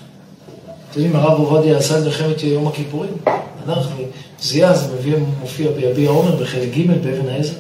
[0.92, 3.12] אתם יודעים, הרב עובדיה עשה את מלחמת יום הכיפורים.
[3.68, 4.04] אנחנו,
[4.42, 7.54] זיהה, זה מביא, מופיע ביביע עומר בחלק ג' באבן העזר.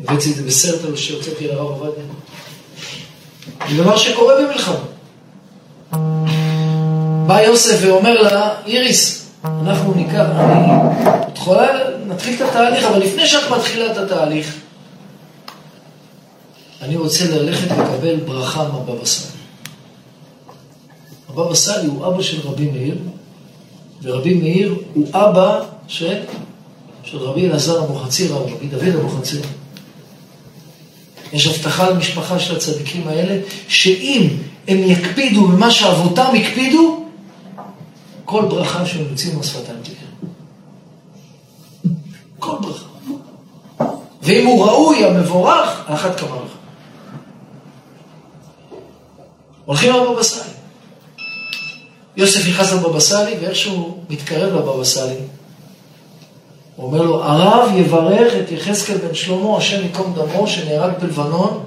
[0.00, 2.04] הבאתי את זה בסרט על שהוצאתי לרב עובדיה.
[3.70, 4.84] זה דבר שקורה במלחמה.
[7.26, 10.72] בא יוסף ואומר לה, איריס, אנחנו ניקח, אני,
[11.32, 11.66] את יכולה,
[12.06, 14.56] נתחיל את התהליך, אבל לפני שאת מתחילה את התהליך,
[16.82, 19.36] אני רוצה ללכת לקבל ברכה מהבבא סאלי.
[21.28, 22.96] הבבא סאלי הוא אבא של רבי מאיר,
[24.02, 26.18] ורבי מאיר הוא אבא של,
[27.04, 29.46] של רבי אלעזר אבוחצירא, רבי דוד אבוחצירא.
[31.32, 34.28] יש הבטחה למשפחה של הצדיקים האלה, שאם
[34.68, 36.95] הם יקפידו במה שאבותם הקפידו,
[38.26, 39.96] כל ברכה שהם יוצאים מהשפתיים תהיה.
[42.38, 42.86] כל ברכה.
[44.22, 46.46] ואם הוא ראוי, המבורך, על אחת כמה וכמה.
[49.64, 50.50] הולכים לבבא סאלי.
[52.16, 55.14] יוסף נכנס לבבא סאלי, ואיך שהוא מתקרב לבבא סאלי,
[56.76, 61.64] הוא אומר לו, הרב יברך את יחזקאל בן שלמה, השם ייקום דמו, שנהרג בלבנון,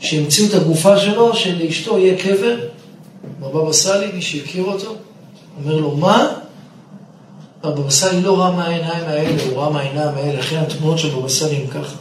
[0.00, 2.60] שהמציאו את הגופה שלו, שלאשתו יהיה קבר,
[3.40, 4.94] בבבא סאלי, מי שהכיר אותו,
[5.64, 6.28] אומר לו, מה?
[7.62, 11.56] הבבא סאלי לא ראה מהעיניים האלה, הוא ראה מהעיניים האלה, לכן התמונות של בבא סאלי
[11.56, 11.96] הם ככה.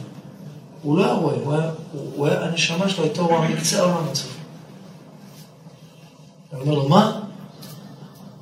[0.83, 1.69] הוא לא היה רואה, הוא היה,
[2.15, 4.31] הוא היה, הנשמה שלו הייתה רואה מקצה העולם הצפון.
[6.51, 7.19] הוא אומר לו, מה?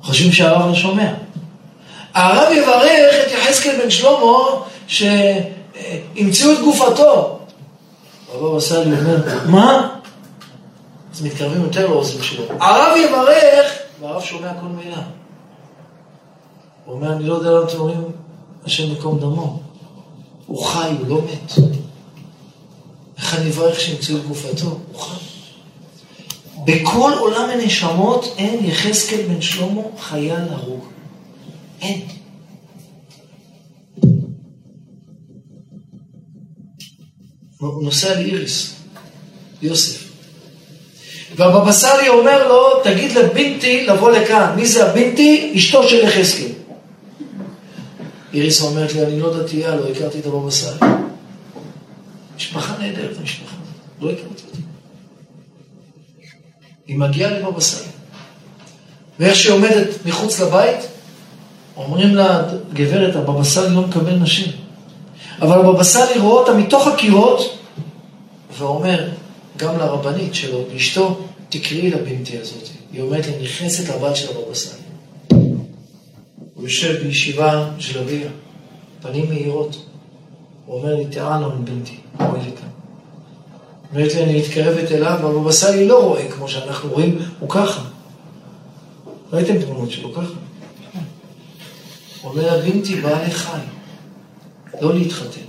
[0.02, 1.12] חושבים שהרב לא שומע.
[2.14, 4.36] הרב יברך את יחזקאל בן שלמה
[4.86, 7.38] שהמציאו את גופתו.
[8.34, 9.16] הרב עשה לי אומר,
[9.46, 9.88] מה?
[11.14, 12.44] אז מתקרבים יותר לאוזן שלו.
[12.60, 15.02] הרב יברך, והרב שומע כל מילה.
[16.84, 18.04] הוא אומר, אני לא יודע למה אתם אומרים,
[18.64, 19.60] השם מקום דמו.
[20.46, 21.52] הוא חי, הוא לא מת.
[23.18, 24.66] איך אני אברך שהמציאו את גופתו?
[24.92, 25.24] הוא חי.
[26.64, 30.84] בכל עולם הנשמות אין יחזקאל בן שלמה חייל הרוג.
[31.80, 32.08] אין.
[37.58, 38.74] הוא נוסע לאיריס,
[39.62, 40.07] יוסף.
[41.38, 44.52] והבבא סאלי אומר לו, תגיד לבינתי לבוא לכאן.
[44.56, 45.52] מי זה הבינתי?
[45.56, 46.48] אשתו של יחזקאל.
[48.34, 50.78] איריס אומרת לי, אני לא דתייה, לא הכרתי את הבבא סאלי.
[52.36, 53.56] משפחה נהדרת, המשפחה.
[54.00, 54.58] לא הכרתי אותה.
[56.86, 57.88] היא מגיעה לבבא סאלי.
[59.18, 60.78] ואיך שהיא עומדת מחוץ לבית,
[61.76, 64.52] אומרים לה, גברת, הבבא סאלי לא מקבל נשים.
[65.42, 67.58] אבל הבבא סאלי רואה אותה מתוך הקירות,
[68.58, 69.08] ואומר
[69.56, 72.68] גם לרבנית שלו, לאשתו, תקראי לבנתי הזאת.
[72.92, 74.82] היא אומרת לי, נכנסת לבת של הבבא סאלי.
[76.54, 78.28] הוא יושב בישיבה של אביה,
[79.02, 79.84] פנים מהירות.
[80.66, 82.68] הוא אומר לי, תעלון בנתי, בואי לכאן.
[83.92, 87.84] אומרת לי, אני מתקרבת אליו, והבבא סאלי לא רואה כמו שאנחנו רואים, הוא ככה.
[89.32, 90.32] ראיתם תמונות שלו ככה?
[92.24, 93.58] אומר לה, בנתי בעלי חי,
[94.80, 95.40] לא להתחתן.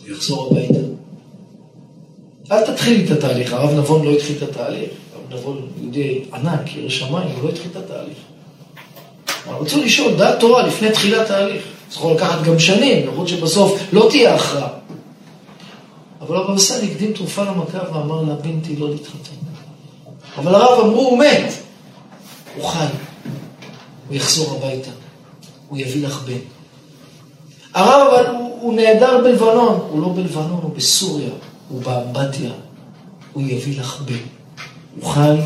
[0.00, 1.01] הוא יחזור הביתה.
[2.52, 4.90] אל תתחיל את התהליך, הרב נבון לא התחיל את התהליך.
[5.14, 8.18] הרב נבון יהודי ענק, ירא שמיים, הוא לא התחיל את התהליך.
[9.48, 11.62] אבל רצו לשאול, דעת תורה לפני תחילת תהליך.
[11.90, 14.68] זה יכול לקחת גם שנים, למרות שבסוף לא תהיה הכרעה.
[16.20, 19.36] אבל הבבא סאלי הקדים תרופה למכה ואמר לה, בנתי לא להתחתן.
[20.38, 21.52] אבל הרב אמרו, הוא מת.
[22.56, 22.86] הוא חי.
[24.08, 24.90] הוא יחזור הביתה.
[25.68, 26.38] הוא יביא לך בן.
[27.74, 29.80] הרב אבל הוא, הוא נעדר בלבנון.
[29.90, 31.30] הוא לא בלבנון, הוא בסוריה.
[31.68, 32.50] הוא באמבטיה.
[33.32, 34.14] הוא יביא לך בן.
[35.00, 35.36] הוא חי,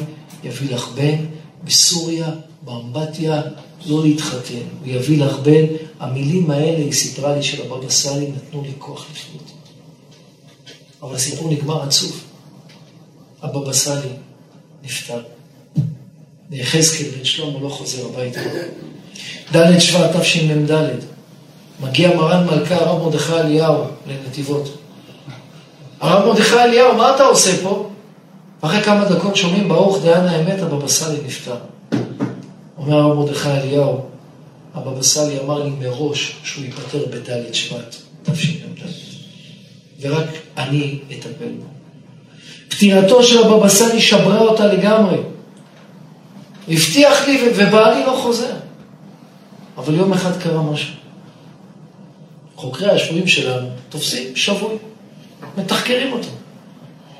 [0.44, 1.16] יביא לך בן,
[1.64, 2.30] בסוריה,
[2.62, 3.42] באמבטיה,
[3.86, 4.54] לא להתחתן.
[4.80, 5.64] הוא יביא לך בן.
[6.00, 9.52] המילים האלה, היא סיפרה לי של הבבא סאלי, נתנו לי כוח לחיות.
[11.02, 12.24] אבל הסיפור נגמר עצוב.
[13.42, 14.08] הבבא סאלי
[14.84, 15.22] נפטר.
[16.50, 18.40] ויחזקאל בן שלמה לא חוזר הביתה.
[19.56, 20.70] ד' שבט תשמ"ד,
[21.80, 24.78] מגיע מרן מלכה הרב מרדכי אליהו לנתיבות.
[26.00, 27.90] הרב מרדכי אליהו, מה אתה עושה פה?
[28.60, 31.56] אחרי כמה דקות שומעים ברוך דיין האמת, הבבא סאלי נפטר.
[32.78, 34.00] אומר הרב מרדכי אליהו,
[34.74, 38.80] הבבא סאלי אמר לי מראש שהוא ייפטר בד' שבט תשמ"ד,
[40.00, 41.66] ורק אני אטפל בו.
[42.68, 45.16] פטירתו של הבבא סאלי שברה אותה לגמרי.
[46.68, 48.52] הבטיח לי ובעלי לא חוזר.
[49.76, 50.94] אבל יום אחד קרה משהו.
[52.56, 54.76] חוקרי השבויים שלנו תופסים שבוי,
[55.56, 56.28] מתחקרים אותו.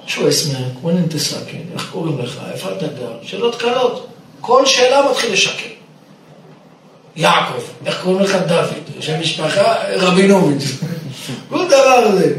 [0.07, 3.13] שו אסמק, וונן תסכן, איך קוראים לך, איפה אתה גר?
[3.23, 4.07] שאלות קלות.
[4.41, 5.69] כל שאלה מתחיל לשקר.
[7.17, 9.01] יעקב, איך קוראים לך דוד?
[9.01, 10.65] שם משפחה רבינוביץ'.
[11.51, 12.35] כל דבר הזה.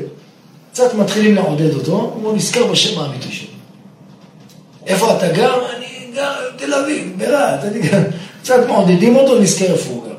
[0.72, 3.48] קצת מתחילים לעודד אותו, הוא נזכר בשם האמיתי שלו.
[4.88, 5.76] איפה אתה גר?
[5.78, 7.60] אני גר בתל אביב, ברהט.
[8.42, 10.16] קצת מעודדים אותו, נזכר איפה הוא גר.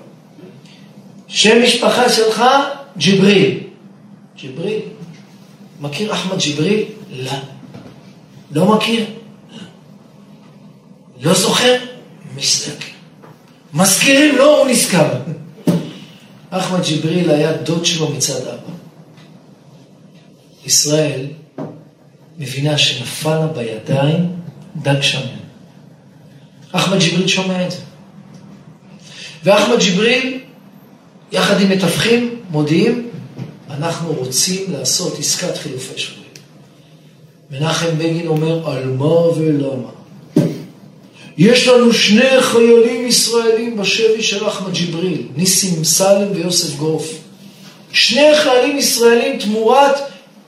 [1.29, 2.43] שם משפחה שלך,
[2.97, 3.61] ג'יבריל.
[4.37, 4.81] ג'יבריל.
[5.81, 6.85] מכיר אחמד ג'יבריל?
[7.11, 7.33] לא.
[8.51, 9.07] לא מכיר?
[11.20, 11.35] לא.
[11.35, 11.76] זוכר?
[12.37, 12.89] מסתכל.
[13.74, 15.09] מזכירים לו, לא, הוא נזכר.
[16.51, 18.72] אחמד ג'יבריל היה דוד שלו מצד אבא.
[20.64, 21.26] ישראל
[22.39, 24.37] מבינה שנפל לה בידיים
[24.76, 25.22] דג שמן.
[26.72, 27.79] אחמד ג'יבריל שומע את זה.
[29.45, 30.41] ואחמד ג'יבריל,
[31.33, 33.08] יחד עם מתווכים, מודיעים,
[33.71, 36.29] אנחנו רוצים לעשות עסקת חילופי שבויים.
[37.51, 39.89] מנחם בגין אומר, על מה ולמה?
[41.39, 47.05] יש לנו שני חיילים ישראלים בשבי של אחמד ג'יבריל, ניסים סלם ויוסף גורף.
[47.93, 49.97] שני חיילים ישראלים תמורת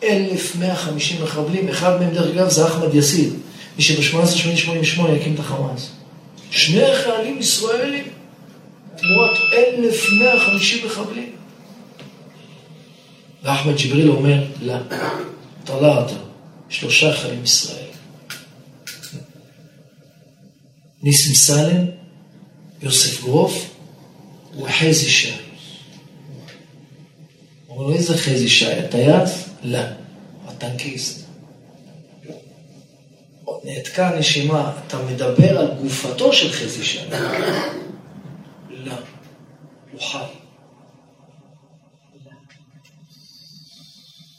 [0.05, 3.33] 1,150 מחבלים, אחד מהם דרך אגב זה אחמד יסיד,
[3.77, 5.91] מי שב-1888 יקים את החמאס.
[6.51, 8.05] שני חיילים ישראלים
[8.97, 9.37] תמורת
[9.79, 11.40] 1,150 מחבלים.
[13.43, 14.75] ואחמד ג'יבריל אומר, לא,
[15.65, 16.11] טלעת,
[16.69, 17.91] שלושה חיילים ישראלים.
[21.03, 21.87] ניסים סלם,
[22.83, 23.75] יוסף גרוף
[24.61, 25.33] וחזי שי.
[27.69, 28.73] אומר לו, איזה חזי שי?
[28.73, 29.49] הטייס?
[29.63, 29.79] לא,
[30.47, 31.21] הטנקיסט.
[33.65, 37.01] נעתקה הנשימה, אתה מדבר על גופתו של חזי שי.
[38.71, 38.95] לא,
[39.93, 40.40] הוא חי.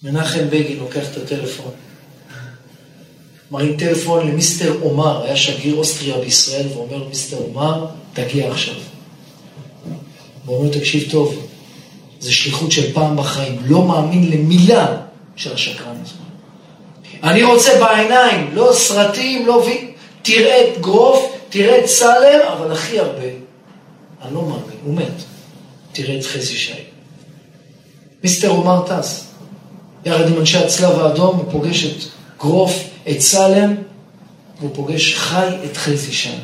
[0.04, 1.72] מנחם בגין לוקח את הטלפון,
[3.52, 8.76] מרים טלפון למיסטר עומר, היה שגריר אוסטריה בישראל, ואומר מיסטר עומר, תגיע עכשיו.
[10.46, 11.48] הוא אומר, תקשיב טוב,
[12.20, 14.98] זה שליחות של פעם בחיים, לא מאמין למילה
[15.36, 16.14] של השקרן הזה.
[17.24, 19.88] אני רוצה בעיניים, לא סרטים, לא וי...
[20.22, 23.28] תראה את גרוף, תראה את סלם, אבל הכי הרבה,
[24.22, 25.24] אני לא מאמין, הוא מת.
[25.92, 26.74] תראה את חזי שי.
[28.24, 29.31] מיסטר עומר טס,
[30.06, 32.04] יחד עם אנשי הצלב האדום, הוא פוגש את
[32.40, 33.76] גרוף, את סלם,
[34.60, 36.38] והוא פוגש חי את חזי שם.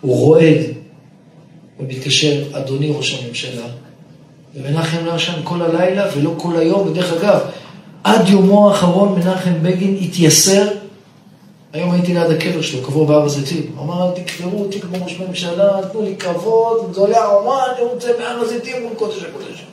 [0.00, 0.60] הוא רועד,
[1.80, 3.66] ומתקשר, אדוני ראש הממשלה,
[4.54, 7.40] ומנחם לא ישן כל הלילה ולא כל היום, ודרך אגב,
[8.04, 10.68] עד יומו האחרון מנחם בגין התייסר,
[11.72, 15.20] היום הייתי ליד הקבר שלו, קבור בהר הזיתים, הוא אמר, אל תקברו אותי כמו ראש
[15.20, 19.64] ממשלה, תנו לי כבוד, עולה ערומה, אני רוצה בהר הזיתים מול קודש הקודש.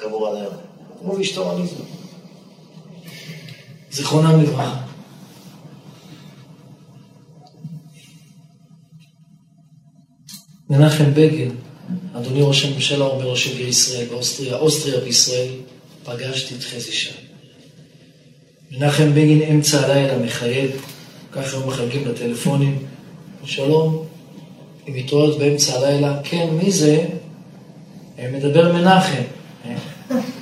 [0.00, 0.54] קבור עד היום?
[1.00, 1.74] כמו ואשתו עליזה.
[3.90, 4.80] זיכרונם לברכה.
[10.70, 11.56] מנחם בגין,
[12.14, 15.52] אדוני ראש הממשלה, אומר לו שגריר ישראל באוסטריה, אוסטריה בישראל,
[16.04, 17.10] פגשתי את חזי שי.
[18.70, 20.70] מנחם בגין אמצע הלילה מחייג,
[21.32, 22.86] ככה היו מחלקים לטלפונים,
[23.44, 24.06] שלום,
[24.86, 27.06] היא מתעוררת באמצע הלילה, כן, מי זה?
[28.32, 29.22] מדבר מנחם.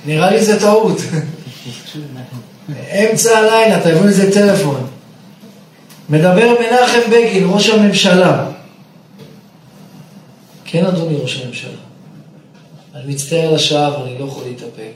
[0.09, 0.97] נראה לי זה טעות.
[2.69, 4.87] אמצע הלילה, תביאו איזה טלפון.
[6.09, 8.51] מדבר מנחם בגין, ראש הממשלה.
[10.65, 11.77] כן, אדוני ראש הממשלה.
[12.95, 14.91] אני מצטער על השעה, אבל אני לא יכול להתאפק.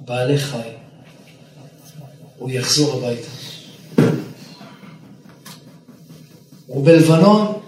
[0.00, 0.68] בעלי חי.
[2.38, 3.28] הוא יחזור הביתה.
[6.66, 7.58] הוא בלבנון?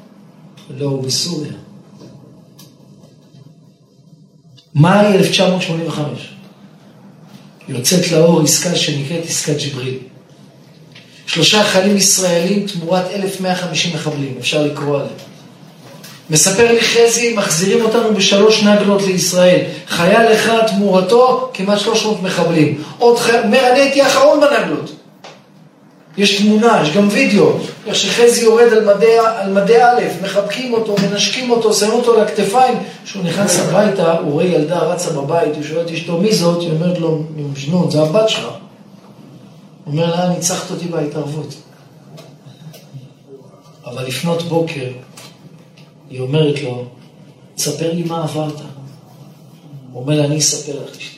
[0.79, 1.53] לא, הוא בסוריה.
[4.77, 6.29] מאי 1985.
[7.69, 9.99] יוצאת לאור עסקה שנקראת עסקת ג'יבריל.
[9.99, 10.01] 30%
[11.27, 15.13] שלושה חיילים ישראלים תמורת 1,150 מחבלים, אפשר לקרוא עליהם.
[16.31, 19.61] מספר לי חזי, מחזירים אותנו בשלוש נגלות לישראל.
[19.89, 22.83] חייל אחד תמורתו, כמעט 300 מחבלים.
[22.99, 24.93] עוד חייל, אומר, אני הייתי האחרון בנגלות.
[26.17, 27.53] יש תמונה, יש גם וידאו,
[27.87, 32.21] איך שחזי יורד על מדי, על מדי א', מחבקים אותו, מנשקים אותו, שמים אותו על
[32.21, 32.79] הכתפיים.
[33.05, 36.61] כשהוא נכנס הביתה, הוא רואה ילדה רצה בבית, הוא שואל את אשתו, מי זאת?
[36.61, 38.45] היא אומרת לו, מג'נון, זה הבת שלך.
[38.45, 41.55] הוא אומר לה, ניצחת אותי בהתערבות.
[43.85, 44.89] אבל לפנות בוקר,
[46.11, 46.85] היא אומרת לו,
[47.55, 48.61] תספר לי מה עברת.
[49.93, 51.17] הוא אומר לה, אני אספר לך אשתי.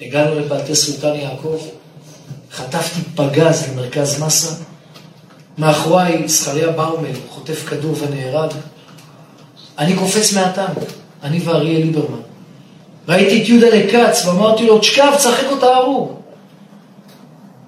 [0.00, 1.56] הגענו לפאתי סולטן יעקב,
[2.56, 4.54] חטפתי פגז למרכז מסה,
[5.58, 8.50] מאחוריי זכריה באומל חוטף כדור ונהרג.
[9.78, 10.78] אני קופץ מהטנק,
[11.22, 12.20] אני ואריאל ליברמן.
[13.08, 16.12] ראיתי את יהודה לקץ ואמרתי לו, תשכב, צחק אותה הרוג.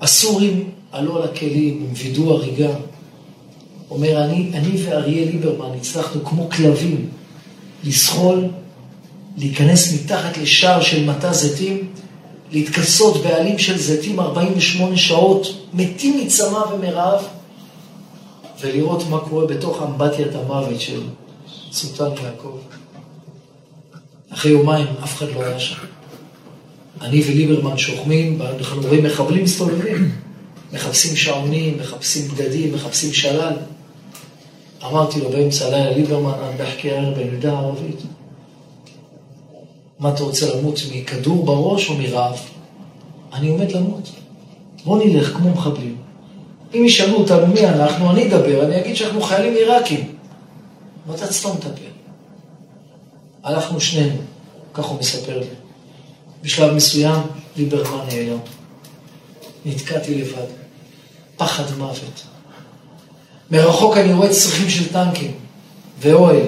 [0.01, 2.70] הסורים עלו על הכלים, הם וידאו הריגה.
[3.91, 7.09] אומר, אני, אני ואריאל ליברמן הצלחנו כמו כלבים
[7.84, 8.45] לסחול,
[9.36, 11.89] להיכנס מתחת לשער של מטע זיתים,
[12.51, 17.24] להתכסות בעלים של זיתים 48 שעות, מתים מצמא ומרעב,
[18.61, 21.01] ולראות מה קורה בתוך אמבטיית המוות של
[21.72, 22.59] סולטן יעקב.
[24.30, 25.76] אחרי יומיים אף אחד לא היה שם.
[27.01, 30.11] אני וליברמן שוכמים, ואנחנו רואים מחבלים מסתובבים,
[30.72, 33.53] מחפשים שעונים, מחפשים בגדים, מחפשים שלל.
[34.84, 38.01] אמרתי לו באמצע הלילה, ליברמן, אני בחכי הערב במידה הערבית.
[39.99, 42.38] מה אתה רוצה למות, מכדור בראש או מרעב?
[43.32, 44.11] אני עומד למות.
[44.84, 45.96] בוא נלך כמו מחבלים.
[46.74, 50.14] אם ישאלו אותנו מי אנחנו, אני אדבר, אני אגיד שאנחנו חיילים עיראקים.
[51.07, 51.82] ואתה תסתום את הפה.
[53.44, 54.16] הלכנו שנינו,
[54.74, 55.46] כך הוא מספר לי.
[56.42, 57.20] בשלב מסוים
[57.57, 58.38] ליברמן נעלם.
[59.66, 60.46] נתקעתי לבד.
[61.36, 62.22] פחד מוות.
[63.51, 65.32] מרחוק אני רואה צרכים של טנקים,
[66.01, 66.46] ואוהל,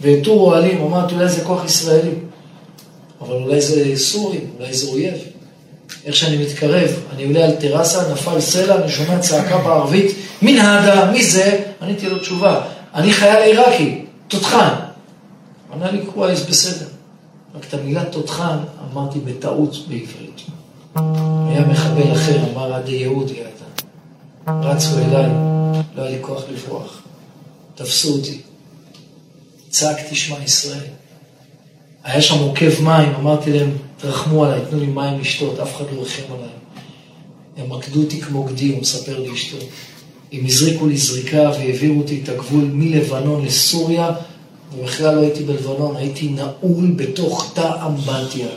[0.00, 2.10] ועיטור אוהלים, אמרתי אולי זה כוח ישראלי,
[3.20, 5.14] אבל אולי זה סורים, אולי זה אויב.
[6.04, 11.10] איך שאני מתקרב, אני עולה על טרסה, נפל סלע, אני שומע צעקה בערבית, מן האדה,
[11.10, 11.64] מי זה?
[11.82, 12.60] עניתי לו תשובה,
[12.94, 14.74] אני חייל עיראקי, תותחן.
[15.72, 16.86] ענה לי קווייס, בסדר.
[17.54, 18.58] רק את המילה תותחן
[18.92, 20.40] אמרתי בטעות בעברית.
[21.50, 23.86] היה מחבל אחר, אמר עדי יהודי אתה.
[24.52, 25.30] רצו אליי,
[25.94, 27.02] לא היה לי כוח לברוח.
[27.74, 28.40] תפסו אותי.
[29.70, 30.84] צעקתי שמע ישראל.
[32.04, 36.02] היה שם עוקב מים, אמרתי להם, תרחמו עליי, תנו לי מים לשתות, אף אחד לא
[36.02, 36.48] ריחם עליי.
[37.56, 39.56] הם רקדו אותי כמו גדי, הוא מספר לאשתו.
[40.32, 44.10] הם הזריקו לי זריקה והעבירו אותי את הגבול מלבנון לסוריה,
[44.74, 48.48] ובכלל לא הייתי בלבנון, הייתי נעול בתוך תא אמבטיה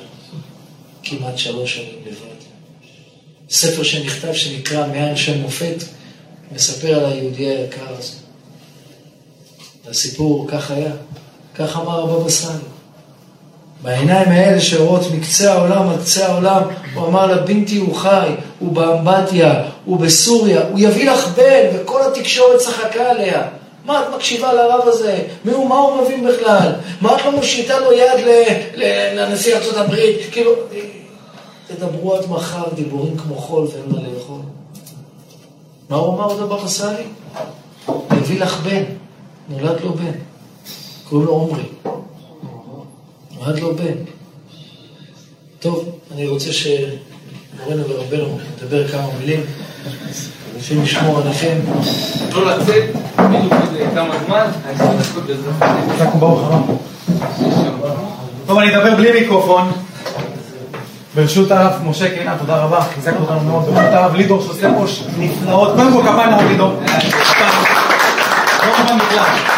[1.04, 2.34] כמעט שלוש שנים לבד.
[3.50, 5.84] ספר שנכתב שנקרא מעין שם מופת,
[6.52, 8.14] מספר על היהודי היקר הזה.
[9.86, 10.94] והסיפור כך היה,
[11.56, 12.64] כך אמר הבבא סאלי.
[13.84, 16.62] בעיניים האלה שרואות מקצה העולם עד קצה העולם,
[16.94, 18.30] הוא אמר לה, בינתי הוא חי,
[18.60, 23.44] הוא באמבטיה, הוא בסוריה, הוא יביא לך בן, וכל התקשורת צחקה עליה.
[23.86, 25.24] מה את מקשיבה לרב הזה?
[25.46, 26.72] מי הוא, מה הוא מבין בכלל?
[27.02, 28.28] מה את לא מושיטה לו יד
[29.16, 30.18] לנשיא ארצות הברית?
[30.32, 30.52] כאילו,
[31.68, 34.42] תדברו עד מחר דיבורים כמו חול ואין מה לאכול.
[35.90, 37.04] מה הוא אמר עוד הבבא סאלי?
[38.18, 38.84] יביא לך בן,
[39.50, 40.12] נולד לו בן,
[41.10, 41.64] קוראים לו עומרי.
[43.40, 43.94] נולד לו בן.
[45.60, 49.40] טוב, אני רוצה שמורנו ורבנו נדבר כמה מילים.
[50.60, 51.58] השם ישמור עליכם.
[52.34, 52.84] לא לצאת,
[53.16, 53.54] בדיוק
[53.96, 56.20] כמה זמן, העשרים דקות בעזרת השם.
[56.22, 56.62] הרב.
[58.48, 59.72] טוב, אני אדבר בלי מיקרופון.
[61.16, 63.66] ברשות הרב משה קינן, תודה רבה, חיזקת אותנו מאוד.
[63.66, 64.86] ברשות הרב לידור שעושה פה
[65.18, 65.76] נפלאות.
[65.76, 66.74] קודם כל כפיים לרב לידור.
[68.64, 69.53] לא מובן בכלל.